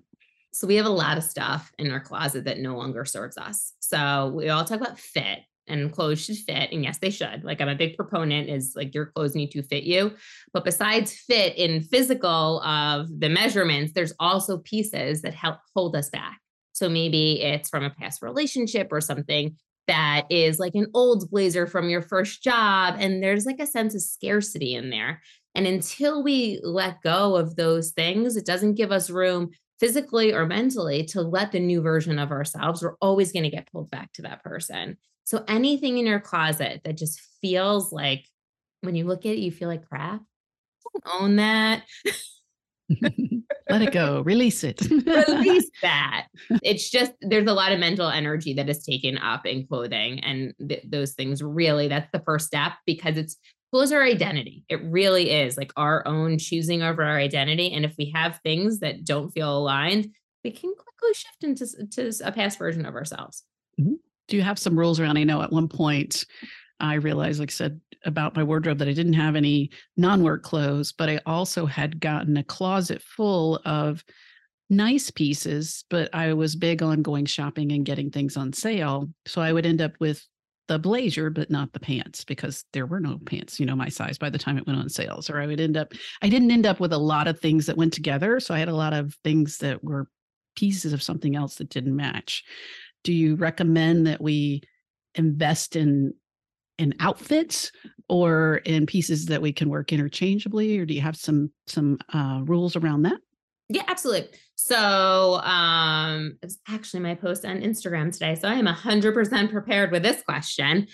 So 0.53 0.67
we 0.67 0.75
have 0.75 0.85
a 0.85 0.89
lot 0.89 1.17
of 1.17 1.23
stuff 1.23 1.71
in 1.79 1.91
our 1.91 1.99
closet 1.99 2.45
that 2.45 2.59
no 2.59 2.75
longer 2.75 3.05
serves 3.05 3.37
us. 3.37 3.73
So 3.79 4.31
we 4.35 4.49
all 4.49 4.65
talk 4.65 4.81
about 4.81 4.99
fit 4.99 5.39
and 5.67 5.91
clothes 5.91 6.23
should 6.23 6.37
fit. 6.37 6.71
And 6.71 6.83
yes, 6.83 6.97
they 6.97 7.09
should. 7.09 7.43
Like 7.43 7.61
I'm 7.61 7.69
a 7.69 7.75
big 7.75 7.95
proponent 7.95 8.49
is 8.49 8.73
like 8.75 8.93
your 8.93 9.07
clothes 9.07 9.35
need 9.35 9.51
to 9.51 9.63
fit 9.63 9.83
you. 9.83 10.13
But 10.53 10.65
besides 10.65 11.13
fit 11.13 11.57
in 11.57 11.83
physical 11.83 12.61
of 12.61 13.07
the 13.19 13.29
measurements, 13.29 13.93
there's 13.93 14.13
also 14.19 14.57
pieces 14.59 15.21
that 15.21 15.33
help 15.33 15.59
hold 15.75 15.95
us 15.95 16.09
back. 16.09 16.39
So 16.73 16.89
maybe 16.89 17.41
it's 17.41 17.69
from 17.69 17.83
a 17.83 17.89
past 17.89 18.21
relationship 18.21 18.89
or 18.91 19.01
something 19.01 19.55
that 19.87 20.25
is 20.29 20.59
like 20.59 20.75
an 20.75 20.87
old 20.93 21.29
blazer 21.29 21.67
from 21.67 21.89
your 21.89 22.01
first 22.01 22.43
job. 22.43 22.95
And 22.99 23.21
there's 23.21 23.45
like 23.45 23.59
a 23.59 23.67
sense 23.67 23.95
of 23.95 24.01
scarcity 24.01 24.75
in 24.75 24.89
there. 24.89 25.21
And 25.53 25.67
until 25.67 26.23
we 26.23 26.59
let 26.63 27.01
go 27.01 27.35
of 27.35 27.55
those 27.55 27.91
things, 27.91 28.35
it 28.35 28.45
doesn't 28.45 28.75
give 28.75 28.91
us 28.91 29.09
room 29.09 29.51
physically 29.81 30.31
or 30.31 30.45
mentally 30.45 31.03
to 31.03 31.21
let 31.21 31.51
the 31.51 31.59
new 31.59 31.81
version 31.81 32.19
of 32.19 32.31
ourselves, 32.31 32.83
we're 32.83 32.95
always 33.01 33.31
going 33.31 33.43
to 33.43 33.49
get 33.49 33.69
pulled 33.71 33.89
back 33.89 34.13
to 34.13 34.21
that 34.21 34.43
person. 34.43 34.95
So 35.23 35.43
anything 35.47 35.97
in 35.97 36.05
your 36.05 36.19
closet 36.19 36.81
that 36.85 36.97
just 36.97 37.19
feels 37.41 37.91
like 37.91 38.25
when 38.81 38.95
you 38.95 39.05
look 39.05 39.25
at 39.25 39.33
it, 39.33 39.39
you 39.39 39.51
feel 39.51 39.67
like 39.67 39.89
crap, 39.89 40.21
don't 40.93 41.21
own 41.21 41.35
that. 41.37 41.83
Let 43.69 43.81
it 43.81 43.93
go. 43.93 44.21
Release 44.21 44.63
it. 44.63 44.81
Release 44.81 45.69
that. 45.81 46.27
It's 46.61 46.89
just 46.89 47.13
there's 47.21 47.47
a 47.47 47.53
lot 47.53 47.71
of 47.71 47.79
mental 47.79 48.09
energy 48.09 48.53
that 48.55 48.69
is 48.69 48.83
taken 48.83 49.17
up 49.17 49.45
in 49.45 49.65
clothing, 49.65 50.19
and 50.19 50.53
th- 50.67 50.83
those 50.85 51.13
things 51.13 51.41
really 51.41 51.87
that's 51.87 52.11
the 52.11 52.19
first 52.19 52.47
step 52.47 52.73
because 52.85 53.15
it's 53.15 53.37
clothes 53.71 53.91
our 53.91 54.03
identity. 54.03 54.65
It 54.69 54.83
really 54.83 55.31
is 55.31 55.57
like 55.57 55.71
our 55.77 56.05
own 56.07 56.37
choosing 56.37 56.81
over 56.81 57.03
our 57.03 57.17
identity. 57.17 57.71
And 57.71 57.85
if 57.85 57.93
we 57.97 58.11
have 58.13 58.39
things 58.43 58.79
that 58.79 59.05
don't 59.05 59.31
feel 59.31 59.57
aligned, 59.57 60.09
we 60.43 60.51
can 60.51 60.73
quickly 60.75 61.13
shift 61.13 61.43
into 61.43 61.87
to 61.87 62.27
a 62.27 62.31
past 62.31 62.57
version 62.57 62.85
of 62.85 62.95
ourselves. 62.95 63.43
Mm-hmm. 63.79 63.93
Do 64.27 64.37
you 64.37 64.43
have 64.43 64.59
some 64.59 64.77
rules 64.77 64.99
around? 64.99 65.17
I 65.17 65.23
know 65.23 65.41
at 65.41 65.51
one 65.51 65.67
point 65.67 66.25
I 66.79 66.95
realized, 66.95 67.39
like 67.39 67.51
I 67.51 67.53
said, 67.53 67.79
about 68.05 68.35
my 68.35 68.43
wardrobe 68.43 68.79
that 68.79 68.87
I 68.87 68.93
didn't 68.93 69.13
have 69.13 69.35
any 69.35 69.69
non 69.97 70.23
work 70.23 70.43
clothes, 70.43 70.91
but 70.91 71.09
I 71.09 71.19
also 71.25 71.65
had 71.65 71.99
gotten 71.99 72.37
a 72.37 72.43
closet 72.43 73.01
full 73.01 73.61
of 73.65 74.03
nice 74.69 75.11
pieces, 75.11 75.83
but 75.89 76.09
I 76.13 76.33
was 76.33 76.55
big 76.55 76.81
on 76.81 77.01
going 77.01 77.25
shopping 77.25 77.71
and 77.71 77.85
getting 77.85 78.09
things 78.09 78.37
on 78.37 78.53
sale. 78.53 79.09
So 79.27 79.41
I 79.41 79.53
would 79.53 79.65
end 79.65 79.81
up 79.81 79.91
with 79.99 80.25
the 80.71 80.79
blazer, 80.79 81.29
but 81.29 81.51
not 81.51 81.73
the 81.73 81.81
pants 81.81 82.23
because 82.23 82.63
there 82.71 82.85
were 82.85 83.01
no 83.01 83.19
pants, 83.25 83.59
you 83.59 83.65
know, 83.65 83.75
my 83.75 83.89
size 83.89 84.17
by 84.17 84.29
the 84.29 84.37
time 84.37 84.57
it 84.57 84.65
went 84.65 84.79
on 84.79 84.87
sales. 84.87 85.29
Or 85.29 85.41
I 85.41 85.45
would 85.45 85.59
end 85.59 85.75
up, 85.75 85.91
I 86.21 86.29
didn't 86.29 86.49
end 86.49 86.65
up 86.65 86.79
with 86.79 86.93
a 86.93 86.97
lot 86.97 87.27
of 87.27 87.41
things 87.41 87.65
that 87.65 87.75
went 87.75 87.91
together. 87.91 88.39
So 88.39 88.53
I 88.53 88.59
had 88.59 88.69
a 88.69 88.75
lot 88.75 88.93
of 88.93 89.13
things 89.21 89.57
that 89.57 89.83
were 89.83 90.07
pieces 90.55 90.93
of 90.93 91.03
something 91.03 91.35
else 91.35 91.55
that 91.55 91.69
didn't 91.69 91.93
match. 91.93 92.45
Do 93.03 93.11
you 93.11 93.35
recommend 93.35 94.07
that 94.07 94.21
we 94.21 94.61
invest 95.15 95.75
in 95.75 96.13
in 96.77 96.95
outfits 97.01 97.73
or 98.07 98.61
in 98.65 98.85
pieces 98.85 99.25
that 99.25 99.41
we 99.41 99.51
can 99.51 99.69
work 99.69 99.91
interchangeably 99.91 100.79
or 100.79 100.85
do 100.85 100.93
you 100.93 101.01
have 101.01 101.17
some 101.17 101.51
some 101.67 101.99
uh, 102.13 102.39
rules 102.45 102.77
around 102.77 103.01
that 103.01 103.19
yeah 103.71 103.83
absolutely. 103.87 104.29
So 104.55 105.35
um 105.41 106.37
it's 106.41 106.57
actually 106.67 106.99
my 106.99 107.15
post 107.15 107.45
on 107.45 107.61
instagram 107.61 108.11
today 108.11 108.35
so 108.35 108.47
i 108.47 108.53
am 108.53 108.67
100% 108.67 109.51
prepared 109.51 109.91
with 109.91 110.03
this 110.03 110.21
question. 110.21 110.87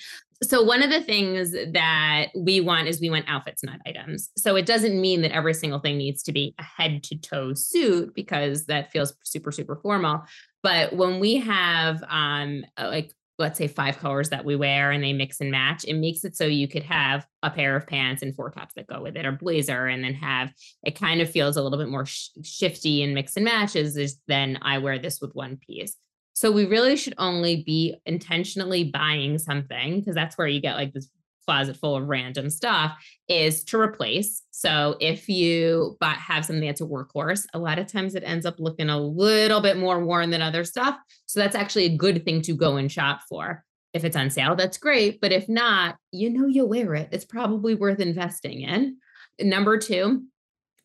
So 0.43 0.61
one 0.61 0.83
of 0.83 0.91
the 0.91 1.01
things 1.01 1.51
that 1.51 2.27
we 2.35 2.61
want 2.61 2.87
is 2.87 3.01
we 3.01 3.09
want 3.09 3.25
outfits 3.27 3.63
not 3.63 3.79
items. 3.87 4.29
So 4.37 4.55
it 4.55 4.67
doesn't 4.67 5.01
mean 5.01 5.21
that 5.23 5.31
every 5.31 5.55
single 5.55 5.79
thing 5.79 5.97
needs 5.97 6.21
to 6.23 6.31
be 6.31 6.53
a 6.59 6.63
head 6.63 7.03
to 7.05 7.17
toe 7.17 7.55
suit 7.55 8.13
because 8.13 8.67
that 8.67 8.91
feels 8.91 9.15
super 9.23 9.51
super 9.51 9.77
formal. 9.77 10.21
But 10.61 10.93
when 10.95 11.19
we 11.19 11.37
have 11.37 12.03
um 12.07 12.65
like 12.77 13.13
let's 13.39 13.57
say 13.57 13.67
five 13.67 13.99
colors 13.99 14.29
that 14.29 14.45
we 14.45 14.55
wear 14.55 14.91
and 14.91 15.03
they 15.03 15.13
mix 15.13 15.39
and 15.41 15.51
match, 15.51 15.85
it 15.85 15.93
makes 15.93 16.23
it 16.23 16.35
so 16.35 16.45
you 16.45 16.67
could 16.67 16.83
have 16.83 17.25
a 17.43 17.49
pair 17.49 17.75
of 17.75 17.85
pants 17.85 18.21
and 18.21 18.35
four 18.35 18.49
tops 18.49 18.73
that 18.75 18.87
go 18.87 19.01
with 19.01 19.15
it 19.15 19.25
or 19.25 19.31
blazer 19.31 19.85
and 19.85 20.03
then 20.03 20.13
have 20.13 20.51
it 20.83 20.99
kind 20.99 21.21
of 21.21 21.29
feels 21.29 21.55
a 21.55 21.61
little 21.61 21.77
bit 21.77 21.89
more 21.89 22.05
sh- 22.05 22.29
shifty 22.43 23.03
and 23.03 23.13
mix 23.13 23.35
and 23.35 23.45
matches 23.45 24.17
than 24.27 24.57
I 24.61 24.79
wear 24.79 24.97
this 24.97 25.21
with 25.21 25.35
one 25.35 25.57
piece. 25.57 25.95
So 26.33 26.51
we 26.51 26.65
really 26.65 26.95
should 26.95 27.15
only 27.17 27.63
be 27.63 27.95
intentionally 28.05 28.83
buying 28.83 29.37
something 29.39 29.99
because 29.99 30.15
that's 30.15 30.37
where 30.37 30.47
you 30.47 30.61
get 30.61 30.75
like 30.75 30.93
this 30.93 31.09
closet 31.47 31.77
full 31.77 31.95
of 31.95 32.07
random 32.07 32.49
stuff 32.49 32.93
is 33.27 33.63
to 33.63 33.79
replace. 33.79 34.43
So 34.51 34.97
if 34.99 35.29
you 35.29 35.95
but 35.99 36.17
have 36.17 36.45
something 36.45 36.65
that's 36.65 36.81
a 36.81 36.85
workhorse, 36.85 37.45
a 37.53 37.59
lot 37.59 37.79
of 37.79 37.87
times 37.87 38.15
it 38.15 38.23
ends 38.25 38.45
up 38.45 38.59
looking 38.59 38.89
a 38.89 38.99
little 38.99 39.61
bit 39.61 39.77
more 39.77 40.03
worn 40.03 40.29
than 40.29 40.41
other 40.41 40.63
stuff. 40.63 40.97
So 41.25 41.39
that's 41.39 41.55
actually 41.55 41.85
a 41.85 41.97
good 41.97 42.25
thing 42.25 42.41
to 42.43 42.53
go 42.53 42.75
and 42.75 42.91
shop 42.91 43.21
for. 43.29 43.63
If 43.93 44.03
it's 44.03 44.17
on 44.17 44.29
sale, 44.29 44.55
that's 44.55 44.77
great. 44.77 45.21
But 45.21 45.31
if 45.31 45.47
not, 45.47 45.95
you 46.11 46.29
know 46.29 46.47
you'll 46.47 46.67
wear 46.67 46.93
it. 46.95 47.09
It's 47.11 47.25
probably 47.25 47.73
worth 47.73 47.99
investing 47.99 48.61
in. 48.61 48.97
Number 49.39 49.77
two, 49.77 50.25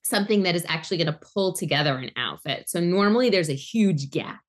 something 0.05 0.45
that 0.45 0.55
is 0.55 0.65
actually 0.69 0.99
going 0.99 1.13
to 1.13 1.21
pull 1.35 1.53
together 1.53 1.97
an 1.97 2.11
outfit. 2.17 2.69
So 2.69 2.81
normally 2.81 3.31
there's 3.31 3.51
a 3.51 3.55
huge 3.55 4.11
gap 4.11 4.41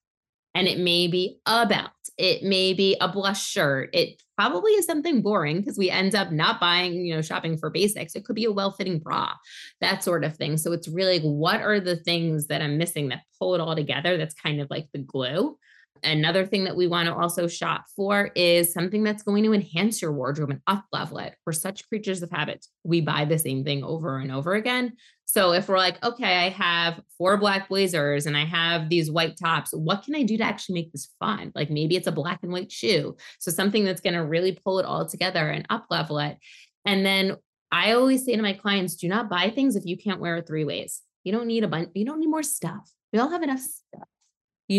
and 0.56 0.68
it 0.68 0.80
may 0.80 1.08
be 1.08 1.40
a 1.46 1.66
belt, 1.66 1.92
it 2.18 2.44
may 2.44 2.74
be 2.74 2.96
a 3.02 3.08
blush 3.08 3.44
shirt. 3.46 3.90
It 3.94 4.22
probably 4.38 4.72
is 4.74 4.86
something 4.86 5.22
boring 5.22 5.60
because 5.60 5.78
we 5.78 5.90
end 5.90 6.16
up 6.16 6.32
not 6.32 6.60
buying, 6.60 6.94
you 6.94 7.16
know, 7.16 7.22
shopping 7.22 7.58
for 7.58 7.70
basics. 7.70 8.16
It 8.16 8.26
could 8.26 8.36
be 8.36 8.46
a 8.46 8.52
well-fitting 8.52 9.00
bra, 9.00 9.34
that 9.82 10.04
sort 10.04 10.24
of 10.24 10.36
thing. 10.36 10.58
So 10.58 10.72
it's 10.72 10.88
really 10.88 11.20
what 11.20 11.62
are 11.62 11.80
the 11.80 11.98
things 11.98 12.48
that 12.48 12.62
I'm 12.62 12.78
missing 12.78 13.10
that 13.10 13.22
pull 13.40 13.56
it 13.56 13.62
all 13.62 13.76
together? 13.76 14.18
That's 14.18 14.36
kind 14.36 14.62
of 14.62 14.70
like 14.70 14.88
the 14.94 15.00
glue. 15.00 15.58
Another 16.04 16.46
thing 16.46 16.66
that 16.66 16.76
we 16.76 16.88
want 16.88 17.08
to 17.08 17.16
also 17.16 17.48
shop 17.48 17.86
for 17.96 18.32
is 18.36 18.74
something 18.74 19.04
that's 19.04 19.24
going 19.24 19.44
to 19.44 19.54
enhance 19.54 20.02
your 20.02 20.12
wardrobe 20.12 20.50
and 20.50 20.62
up 20.68 20.86
level 20.92 21.20
it. 21.20 21.36
We're 21.46 21.54
such 21.54 21.88
creatures 21.88 22.22
of 22.22 22.32
habit. 22.32 22.66
We 22.84 23.02
buy 23.02 23.26
the 23.26 23.40
same 23.40 23.64
thing 23.64 23.84
over 23.84 24.18
and 24.18 24.32
over 24.32 24.54
again. 24.54 24.94
So 25.26 25.54
if 25.54 25.68
we're 25.68 25.78
like, 25.78 26.04
okay, 26.04 26.46
I 26.46 26.50
have 26.50 27.02
four 27.18 27.38
black 27.38 27.70
blazers 27.70 28.26
and 28.26 28.38
I 28.38 28.46
have 28.46 28.90
these 28.90 29.10
white 29.10 29.38
tops, 29.38 29.72
what 29.72 30.04
can 30.04 30.16
I 30.16 30.24
do 30.24 30.38
to 30.38 30.44
actually 30.44 30.76
make 30.76 30.92
this 30.92 31.10
fun? 31.20 31.52
Like 31.56 31.70
maybe 31.70 31.96
it's 31.96 32.08
a 32.08 32.12
black 32.12 32.40
and 32.44 32.52
white 32.52 32.72
shoe. 32.72 33.16
So 33.40 33.50
something 33.50 33.84
that's 33.86 34.02
going 34.02 34.14
to 34.14 34.26
really 34.26 34.52
pull 34.52 34.80
it 34.80 34.86
all 34.86 35.08
together 35.08 35.50
and 35.50 35.66
up 35.70 35.86
level 35.90 36.20
it. 36.20 36.38
And 36.86 37.06
then 37.06 37.38
I 37.72 37.94
always 37.94 38.26
say 38.26 38.36
to 38.36 38.42
my 38.42 38.54
clients, 38.54 38.96
do 38.96 39.08
not 39.08 39.30
buy 39.30 39.50
things 39.50 39.76
if 39.76 39.86
you 39.86 39.98
can't 39.98 40.20
wear 40.20 40.38
it 40.38 40.46
three 40.46 40.66
ways. 40.66 41.02
You 41.24 41.32
don't 41.32 41.48
need 41.48 41.64
a 41.64 41.68
bunch, 41.68 41.90
you 41.96 42.06
don't 42.06 42.20
need 42.20 42.30
more 42.30 42.44
stuff. 42.44 42.92
We 43.12 43.20
all 43.20 43.30
have 43.30 43.44
enough 43.44 43.62
stuff. 43.62 44.08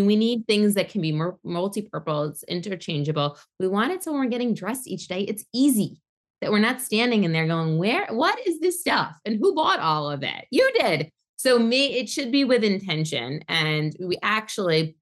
We 0.03 0.17
need 0.17 0.47
things 0.47 0.75
that 0.75 0.89
can 0.89 1.01
be 1.01 1.19
multi-purpose, 1.45 2.45
interchangeable. 2.49 3.39
We 3.59 3.69
want 3.69 3.93
it 3.93 4.03
so 4.03 4.13
when 4.13 4.21
we're 4.21 4.29
getting 4.29 4.55
dressed 4.55 4.89
each 4.89 5.09
day, 5.09 5.21
it's 5.23 5.45
easy 5.53 6.01
that 6.41 6.51
we're 6.51 6.59
not 6.59 6.83
standing 6.83 7.25
in 7.25 7.33
there 7.33 7.47
going, 7.47 7.79
where, 7.79 8.07
what 8.11 8.39
is 8.47 8.61
this 8.61 8.81
stuff? 8.81 9.19
And 9.25 9.39
who 9.39 9.55
bought 9.55 9.81
all 9.81 10.11
of 10.11 10.23
it? 10.23 10.47
You 10.51 10.71
did. 10.79 11.11
So 11.37 11.59
me, 11.59 11.99
it 11.99 12.09
should 12.09 12.31
be 12.31 12.45
with 12.45 12.65
intention. 12.65 13.43
And 13.49 13.95
we 14.01 14.19
actually 14.23 14.97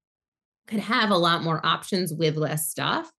could 0.67 0.81
have 0.81 1.11
a 1.11 1.17
lot 1.17 1.43
more 1.43 1.65
options 1.65 2.13
with 2.13 2.37
less 2.37 2.71
stuff. 2.71 3.11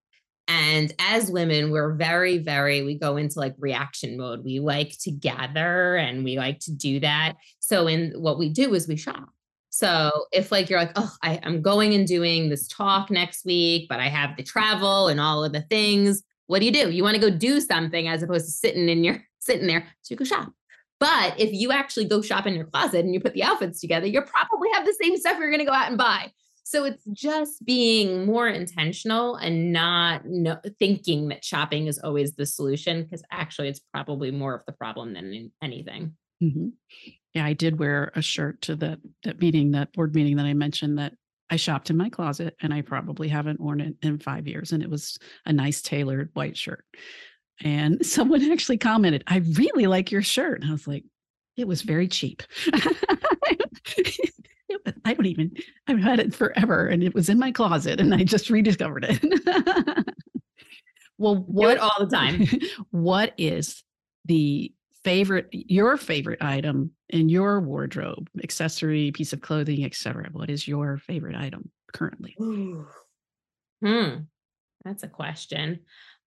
And 0.47 0.93
as 0.99 1.31
women, 1.31 1.71
we're 1.71 1.93
very, 1.93 2.37
very, 2.37 2.83
we 2.83 2.95
go 2.95 3.17
into 3.17 3.39
like 3.39 3.55
reaction 3.57 4.17
mode. 4.17 4.43
We 4.43 4.59
like 4.59 4.97
to 4.99 5.11
gather 5.11 5.95
and 5.95 6.23
we 6.23 6.37
like 6.37 6.59
to 6.61 6.71
do 6.71 6.99
that. 6.99 7.33
So, 7.59 7.87
in 7.87 8.11
what 8.17 8.37
we 8.37 8.49
do 8.49 8.73
is 8.73 8.87
we 8.87 8.97
shop. 8.97 9.29
So 9.73 10.27
if 10.31 10.51
like 10.51 10.69
you're 10.69 10.79
like, 10.79 10.91
oh, 10.95 11.11
I, 11.23 11.39
am 11.41 11.63
going 11.63 11.95
and 11.95 12.05
doing 12.05 12.47
this 12.47 12.67
talk 12.67 13.09
next 13.09 13.43
week, 13.43 13.87
but 13.89 13.99
I 13.99 14.07
have 14.07 14.37
the 14.37 14.43
travel 14.43 15.07
and 15.07 15.19
all 15.19 15.43
of 15.43 15.51
the 15.51 15.61
things, 15.61 16.21
what 16.45 16.59
do 16.59 16.65
you 16.67 16.71
do? 16.71 16.91
You 16.91 17.01
want 17.01 17.15
to 17.15 17.19
go 17.19 17.35
do 17.35 17.59
something 17.59 18.07
as 18.07 18.21
opposed 18.21 18.45
to 18.45 18.51
sitting 18.51 18.87
in 18.87 19.03
your 19.03 19.23
sitting 19.39 19.65
there. 19.65 19.87
So 20.03 20.13
you 20.13 20.15
go 20.15 20.25
shop. 20.25 20.53
But 20.99 21.39
if 21.39 21.51
you 21.53 21.71
actually 21.71 22.05
go 22.05 22.21
shop 22.21 22.45
in 22.45 22.53
your 22.53 22.65
closet 22.65 23.03
and 23.03 23.15
you 23.15 23.19
put 23.19 23.33
the 23.33 23.41
outfits 23.41 23.81
together, 23.81 24.05
you 24.05 24.21
probably 24.21 24.69
have 24.73 24.85
the 24.85 24.95
same 25.01 25.17
stuff 25.17 25.39
you're 25.39 25.49
to 25.57 25.65
go 25.65 25.73
out 25.73 25.89
and 25.89 25.97
buy. 25.97 26.31
So 26.63 26.83
it's 26.85 27.03
just 27.11 27.65
being 27.65 28.27
more 28.27 28.47
intentional 28.47 29.37
and 29.37 29.73
not 29.73 30.23
no, 30.23 30.59
thinking 30.77 31.29
that 31.29 31.43
shopping 31.43 31.87
is 31.87 31.97
always 31.97 32.35
the 32.35 32.45
solution 32.45 33.01
because 33.01 33.23
actually 33.31 33.69
it's 33.69 33.81
probably 33.91 34.29
more 34.29 34.53
of 34.53 34.63
the 34.67 34.71
problem 34.71 35.13
than 35.13 35.51
anything. 35.63 36.15
Mm-hmm. 36.43 36.67
Yeah, 37.33 37.45
I 37.45 37.53
did 37.53 37.79
wear 37.79 38.11
a 38.15 38.21
shirt 38.21 38.61
to 38.63 38.75
that 38.77 38.99
that 39.23 39.39
meeting, 39.39 39.71
that 39.71 39.93
board 39.93 40.13
meeting 40.13 40.37
that 40.37 40.45
I 40.45 40.53
mentioned 40.53 40.99
that 40.99 41.13
I 41.49 41.55
shopped 41.55 41.89
in 41.89 41.97
my 41.97 42.09
closet 42.09 42.55
and 42.61 42.73
I 42.73 42.81
probably 42.81 43.27
haven't 43.27 43.59
worn 43.59 43.81
it 43.81 43.95
in 44.01 44.17
five 44.17 44.47
years. 44.47 44.71
And 44.71 44.81
it 44.81 44.89
was 44.89 45.19
a 45.45 45.53
nice 45.53 45.81
tailored 45.83 46.31
white 46.33 46.57
shirt. 46.57 46.83
And 47.61 48.03
someone 48.05 48.51
actually 48.51 48.77
commented, 48.77 49.23
I 49.27 49.37
really 49.37 49.87
like 49.87 50.11
your 50.11 50.21
shirt. 50.21 50.61
And 50.61 50.69
I 50.69 50.73
was 50.73 50.87
like, 50.87 51.03
it 51.55 51.67
was 51.67 51.83
very 51.83 52.07
cheap. 52.07 52.41
I 55.05 55.13
don't 55.13 55.27
even, 55.27 55.51
I've 55.87 55.99
had 55.99 56.19
it 56.19 56.33
forever 56.33 56.87
and 56.87 57.03
it 57.03 57.13
was 57.13 57.29
in 57.29 57.37
my 57.37 57.51
closet 57.51 57.99
and 57.99 58.13
I 58.15 58.23
just 58.23 58.49
rediscovered 58.49 59.05
it. 59.07 60.07
well, 61.19 61.35
what 61.35 61.77
all 61.77 61.93
the 61.99 62.07
time? 62.07 62.47
What 62.89 63.33
is 63.37 63.83
the 64.25 64.73
favorite 65.03 65.47
your 65.51 65.97
favorite 65.97 66.41
item 66.41 66.91
in 67.09 67.29
your 67.29 67.59
wardrobe 67.59 68.29
accessory 68.43 69.11
piece 69.11 69.33
of 69.33 69.41
clothing 69.41 69.83
etc 69.83 70.27
what 70.31 70.49
is 70.49 70.67
your 70.67 70.97
favorite 70.97 71.35
item 71.35 71.69
currently? 71.93 72.35
Hmm 73.83 74.17
that's 74.83 75.03
a 75.03 75.07
question. 75.07 75.79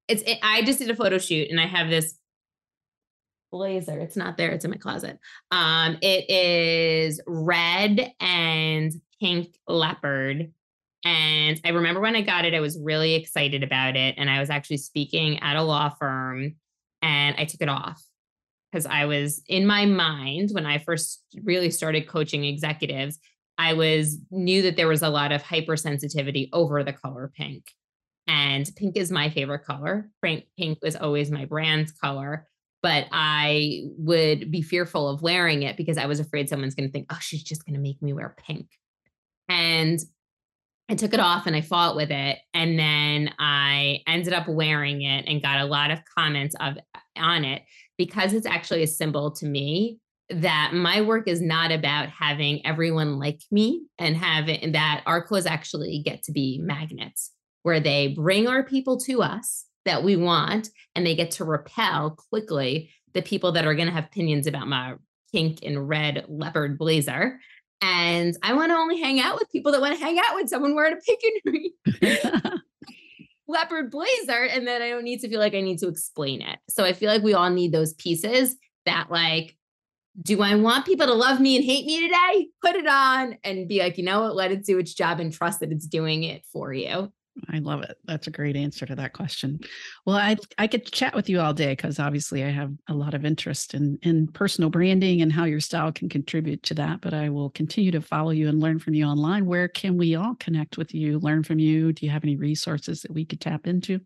It's 0.08 0.22
it, 0.22 0.38
i 0.42 0.62
just 0.62 0.78
did 0.78 0.90
a 0.90 0.96
photo 0.96 1.18
shoot 1.18 1.50
and 1.50 1.60
i 1.60 1.66
have 1.66 1.90
this 1.90 2.18
blazer 3.50 3.98
it's 3.98 4.16
not 4.16 4.36
there 4.36 4.50
it's 4.50 4.64
in 4.64 4.70
my 4.70 4.76
closet. 4.76 5.18
Um 5.50 5.98
it 6.00 6.30
is 6.30 7.20
red 7.26 8.12
and 8.20 8.92
pink 9.20 9.58
leopard 9.66 10.52
and 11.04 11.60
i 11.64 11.70
remember 11.70 12.00
when 12.00 12.16
i 12.16 12.20
got 12.20 12.44
it 12.44 12.54
i 12.54 12.60
was 12.60 12.78
really 12.78 13.14
excited 13.14 13.62
about 13.62 13.96
it 13.96 14.14
and 14.18 14.28
i 14.28 14.40
was 14.40 14.50
actually 14.50 14.76
speaking 14.76 15.38
at 15.40 15.56
a 15.56 15.62
law 15.62 15.88
firm 15.88 16.54
and 17.02 17.34
i 17.38 17.44
took 17.44 17.62
it 17.62 17.68
off 17.68 18.02
because 18.70 18.86
I 18.86 19.04
was 19.06 19.42
in 19.46 19.66
my 19.66 19.86
mind 19.86 20.50
when 20.52 20.66
I 20.66 20.78
first 20.78 21.22
really 21.44 21.70
started 21.70 22.08
coaching 22.08 22.44
executives, 22.44 23.18
I 23.58 23.72
was 23.72 24.18
knew 24.30 24.62
that 24.62 24.76
there 24.76 24.88
was 24.88 25.02
a 25.02 25.08
lot 25.08 25.32
of 25.32 25.42
hypersensitivity 25.42 26.48
over 26.52 26.84
the 26.84 26.92
color 26.92 27.30
pink. 27.34 27.64
And 28.28 28.68
pink 28.76 28.96
is 28.96 29.12
my 29.12 29.30
favorite 29.30 29.64
color. 29.64 30.10
Pink, 30.22 30.44
pink 30.58 30.78
was 30.82 30.96
always 30.96 31.30
my 31.30 31.44
brand's 31.44 31.92
color. 31.92 32.48
but 32.82 33.06
I 33.10 33.82
would 33.98 34.52
be 34.52 34.62
fearful 34.62 35.08
of 35.08 35.20
wearing 35.20 35.62
it 35.64 35.76
because 35.76 35.98
I 35.98 36.06
was 36.06 36.20
afraid 36.20 36.48
someone's 36.48 36.76
going 36.76 36.88
to 36.88 36.92
think, 36.92 37.06
oh, 37.10 37.18
she's 37.20 37.42
just 37.42 37.64
going 37.64 37.74
to 37.74 37.80
make 37.80 38.00
me 38.00 38.12
wear 38.12 38.36
pink. 38.46 38.68
And 39.48 39.98
I 40.88 40.94
took 40.94 41.12
it 41.12 41.18
off 41.18 41.46
and 41.48 41.56
I 41.56 41.62
fought 41.62 41.96
with 41.96 42.12
it. 42.12 42.38
And 42.54 42.78
then 42.78 43.34
I 43.40 44.02
ended 44.06 44.32
up 44.32 44.46
wearing 44.46 45.02
it 45.02 45.24
and 45.26 45.42
got 45.42 45.60
a 45.60 45.64
lot 45.64 45.90
of 45.90 45.98
comments 46.16 46.54
of 46.60 46.78
on 47.16 47.44
it 47.44 47.62
because 47.98 48.32
it's 48.32 48.46
actually 48.46 48.82
a 48.82 48.86
symbol 48.86 49.30
to 49.32 49.46
me 49.46 49.98
that 50.28 50.72
my 50.74 51.00
work 51.00 51.28
is 51.28 51.40
not 51.40 51.70
about 51.70 52.08
having 52.08 52.64
everyone 52.66 53.18
like 53.18 53.40
me 53.50 53.86
and 53.98 54.16
having 54.16 54.72
that 54.72 55.02
our 55.06 55.22
clothes 55.22 55.46
actually 55.46 56.02
get 56.04 56.22
to 56.24 56.32
be 56.32 56.58
magnets 56.62 57.32
where 57.62 57.80
they 57.80 58.08
bring 58.08 58.48
our 58.48 58.64
people 58.64 58.98
to 58.98 59.22
us 59.22 59.66
that 59.84 60.02
we 60.02 60.16
want 60.16 60.68
and 60.94 61.06
they 61.06 61.14
get 61.14 61.30
to 61.32 61.44
repel 61.44 62.18
quickly 62.28 62.90
the 63.14 63.22
people 63.22 63.52
that 63.52 63.66
are 63.66 63.74
going 63.74 63.88
to 63.88 63.94
have 63.94 64.04
opinions 64.04 64.46
about 64.46 64.68
my 64.68 64.94
pink 65.32 65.60
and 65.62 65.88
red 65.88 66.24
leopard 66.28 66.78
blazer. 66.78 67.40
And 67.82 68.36
I 68.42 68.54
want 68.54 68.72
to 68.72 68.76
only 68.76 69.00
hang 69.00 69.20
out 69.20 69.36
with 69.38 69.50
people 69.50 69.72
that 69.72 69.80
want 69.80 69.98
to 69.98 70.04
hang 70.04 70.18
out 70.18 70.34
with 70.34 70.48
someone 70.48 70.74
wearing 70.74 70.94
a 70.94 70.96
pink 70.96 71.20
and 71.44 72.60
leopard 73.48 73.90
blazer. 73.90 74.44
And 74.44 74.66
then 74.66 74.82
I 74.82 74.90
don't 74.90 75.04
need 75.04 75.20
to 75.20 75.28
feel 75.28 75.40
like 75.40 75.54
I 75.54 75.60
need 75.60 75.78
to 75.78 75.88
explain 75.88 76.42
it. 76.42 76.58
So 76.68 76.84
I 76.84 76.92
feel 76.92 77.10
like 77.10 77.22
we 77.22 77.34
all 77.34 77.50
need 77.50 77.72
those 77.72 77.94
pieces 77.94 78.56
that, 78.84 79.10
like, 79.10 79.56
do 80.22 80.40
I 80.40 80.54
want 80.54 80.86
people 80.86 81.06
to 81.06 81.12
love 81.12 81.40
me 81.40 81.56
and 81.56 81.64
hate 81.64 81.84
me 81.84 82.00
today? 82.00 82.48
Put 82.62 82.74
it 82.74 82.86
on 82.86 83.36
and 83.44 83.68
be 83.68 83.80
like, 83.80 83.98
you 83.98 84.04
know 84.04 84.22
what? 84.22 84.34
Let 84.34 84.50
it 84.50 84.64
do 84.64 84.78
its 84.78 84.94
job 84.94 85.20
and 85.20 85.32
trust 85.32 85.60
that 85.60 85.72
it's 85.72 85.86
doing 85.86 86.24
it 86.24 86.42
for 86.52 86.72
you. 86.72 87.12
I 87.50 87.58
love 87.58 87.82
it. 87.82 87.98
That's 88.04 88.26
a 88.26 88.30
great 88.30 88.56
answer 88.56 88.86
to 88.86 88.94
that 88.94 89.12
question. 89.12 89.60
Well, 90.04 90.16
I 90.16 90.36
I 90.58 90.66
could 90.66 90.90
chat 90.90 91.14
with 91.14 91.28
you 91.28 91.40
all 91.40 91.52
day 91.52 91.72
because 91.72 91.98
obviously 91.98 92.44
I 92.44 92.50
have 92.50 92.72
a 92.88 92.94
lot 92.94 93.14
of 93.14 93.24
interest 93.24 93.74
in 93.74 93.98
in 94.02 94.28
personal 94.28 94.70
branding 94.70 95.22
and 95.22 95.32
how 95.32 95.44
your 95.44 95.60
style 95.60 95.92
can 95.92 96.08
contribute 96.08 96.62
to 96.64 96.74
that. 96.74 97.00
But 97.00 97.14
I 97.14 97.28
will 97.28 97.50
continue 97.50 97.90
to 97.92 98.00
follow 98.00 98.30
you 98.30 98.48
and 98.48 98.60
learn 98.60 98.78
from 98.78 98.94
you 98.94 99.04
online. 99.04 99.46
Where 99.46 99.68
can 99.68 99.96
we 99.96 100.14
all 100.14 100.34
connect 100.36 100.78
with 100.78 100.94
you, 100.94 101.18
learn 101.18 101.42
from 101.42 101.58
you? 101.58 101.92
Do 101.92 102.06
you 102.06 102.12
have 102.12 102.24
any 102.24 102.36
resources 102.36 103.02
that 103.02 103.12
we 103.12 103.24
could 103.24 103.40
tap 103.40 103.66
into? 103.66 104.00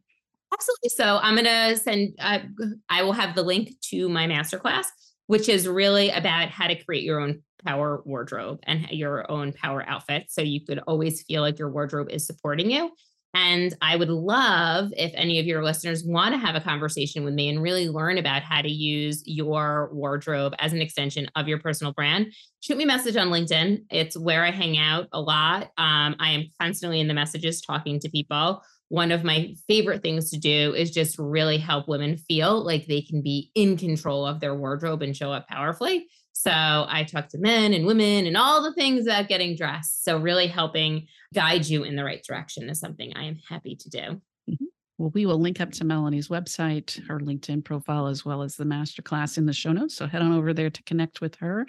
Absolutely. 0.53 0.89
So 0.89 1.19
I'm 1.23 1.37
gonna 1.37 1.77
send. 1.77 2.15
Uh, 2.19 2.41
I 2.89 3.03
will 3.03 3.13
have 3.13 3.35
the 3.35 3.43
link 3.43 3.75
to 3.91 4.09
my 4.09 4.27
masterclass, 4.27 4.87
which 5.27 5.49
is 5.49 5.69
really 5.69 6.11
about 6.11 6.49
how 6.49 6.67
to 6.67 6.75
create 6.75 7.05
your 7.05 7.21
own 7.21 7.43
power 7.65 8.03
wardrobe 8.05 8.59
and 8.65 8.89
your 8.91 9.31
own 9.31 9.53
power 9.53 9.85
outfit. 9.87 10.27
So 10.31 10.41
you 10.41 10.65
could 10.65 10.81
always 10.81 11.23
feel 11.23 11.43
like 11.43 11.59
your 11.59 11.71
wardrobe 11.71 12.11
is 12.11 12.27
supporting 12.27 12.71
you 12.71 12.91
and 13.35 13.75
I 13.81 13.97
would 13.97 14.09
love 14.09 14.93
if 14.97 15.13
any 15.15 15.39
of 15.39 15.47
your 15.47 15.63
listeners 15.63 16.05
want 16.05 16.35
to 16.35 16.39
have 16.39 16.57
a 16.57 16.61
conversation 16.61 17.25
with 17.25 17.35
me 17.35 17.49
and 17.49 17.63
really 17.63 17.89
learn 17.89 18.19
about 18.19 18.43
how 18.43 18.61
to 18.61 18.71
use 18.71 19.23
your 19.25 19.91
wardrobe 19.93 20.55
as 20.59 20.73
an 20.73 20.81
extension 20.81 21.29
of 21.37 21.47
your 21.47 21.61
personal 21.61 21.93
brand. 21.93 22.33
Shoot 22.61 22.77
me 22.77 22.85
a 22.85 22.89
message 22.89 23.17
on 23.17 23.29
LinkedIn. 23.29 23.85
It's 23.91 24.19
where 24.19 24.45
I 24.45 24.51
hang 24.51 24.79
out 24.79 25.07
a 25.13 25.21
lot. 25.21 25.71
Um, 25.79 26.17
I 26.19 26.33
am 26.33 26.49
constantly 26.61 27.01
in 27.01 27.09
the 27.09 27.15
messages 27.15 27.61
talking 27.61 28.01
to 28.01 28.11
people. 28.11 28.63
One 28.89 29.13
of 29.13 29.23
my 29.23 29.55
favorite 29.69 30.03
things 30.03 30.31
to 30.31 30.39
do 30.39 30.75
is 30.75 30.91
just 30.91 31.17
really 31.17 31.59
help 31.59 31.87
women 31.87 32.17
feel 32.17 32.65
like 32.65 32.87
they 32.87 33.03
can 33.03 33.23
be 33.23 33.53
in 33.55 33.77
control 33.77 34.27
of 34.27 34.41
their 34.41 34.57
wardrobe 34.57 35.03
and 35.03 35.17
show 35.17 35.33
up 35.33 35.47
powerfully. 35.47 36.09
So 36.43 36.51
I 36.51 37.05
talk 37.05 37.29
to 37.29 37.39
men 37.39 37.75
and 37.75 37.87
women 37.87 38.27
and 38.27 38.37
all 38.37 38.63
the 38.63 38.73
things 38.73 39.07
about 39.07 39.29
getting 39.29 39.57
dressed. 39.57 40.05
So 40.05 40.19
really 40.19 40.47
helping 40.47 41.07
guide 41.35 41.67
you 41.67 41.85
in 41.85 41.97
the 41.97 42.05
right 42.05 42.23
direction 42.23 42.69
is 42.71 42.81
something 42.81 43.13
I 43.15 43.25
am 43.25 43.39
happy 43.49 43.77
to 43.77 43.91
do. 43.91 43.99
Mm-hmm. 43.99 44.65
Well, 45.01 45.11
we 45.15 45.25
will 45.25 45.41
link 45.41 45.63
up 45.63 45.73
to 45.73 45.85
Melanie's 45.85 46.29
website, 46.29 47.03
her 47.07 47.21
LinkedIn 47.21 47.65
profile, 47.65 48.07
as 48.07 48.23
well 48.23 48.43
as 48.43 48.57
the 48.57 48.65
masterclass 48.65 49.39
in 49.39 49.47
the 49.47 49.53
show 49.53 49.73
notes. 49.73 49.97
So 49.97 50.07
head 50.07 50.21
on 50.21 50.35
over 50.35 50.53
there 50.53 50.69
to 50.69 50.83
connect 50.83 51.23
with 51.23 51.37
her. 51.37 51.67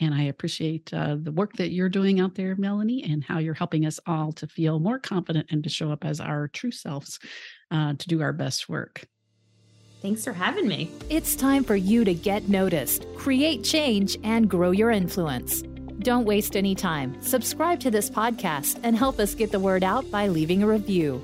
And 0.00 0.12
I 0.12 0.24
appreciate 0.24 0.92
uh, 0.92 1.16
the 1.20 1.30
work 1.30 1.52
that 1.58 1.70
you're 1.70 1.88
doing 1.88 2.18
out 2.18 2.34
there, 2.34 2.56
Melanie, 2.56 3.04
and 3.04 3.22
how 3.22 3.38
you're 3.38 3.54
helping 3.54 3.86
us 3.86 4.00
all 4.04 4.32
to 4.32 4.48
feel 4.48 4.80
more 4.80 4.98
confident 4.98 5.46
and 5.52 5.62
to 5.62 5.70
show 5.70 5.92
up 5.92 6.04
as 6.04 6.20
our 6.20 6.48
true 6.48 6.72
selves 6.72 7.20
uh, 7.70 7.94
to 7.96 8.08
do 8.08 8.20
our 8.20 8.32
best 8.32 8.68
work. 8.68 9.04
Thanks 10.02 10.24
for 10.24 10.32
having 10.32 10.66
me. 10.66 10.90
It's 11.08 11.36
time 11.36 11.62
for 11.62 11.76
you 11.76 12.04
to 12.04 12.12
get 12.12 12.48
noticed, 12.48 13.06
create 13.14 13.62
change, 13.62 14.18
and 14.24 14.50
grow 14.50 14.72
your 14.72 14.90
influence. 14.90 15.62
Don't 16.00 16.24
waste 16.24 16.56
any 16.56 16.74
time. 16.74 17.16
Subscribe 17.22 17.78
to 17.80 17.90
this 17.90 18.10
podcast 18.10 18.80
and 18.82 18.96
help 18.96 19.20
us 19.20 19.36
get 19.36 19.52
the 19.52 19.60
word 19.60 19.84
out 19.84 20.10
by 20.10 20.26
leaving 20.26 20.64
a 20.64 20.66
review. 20.66 21.22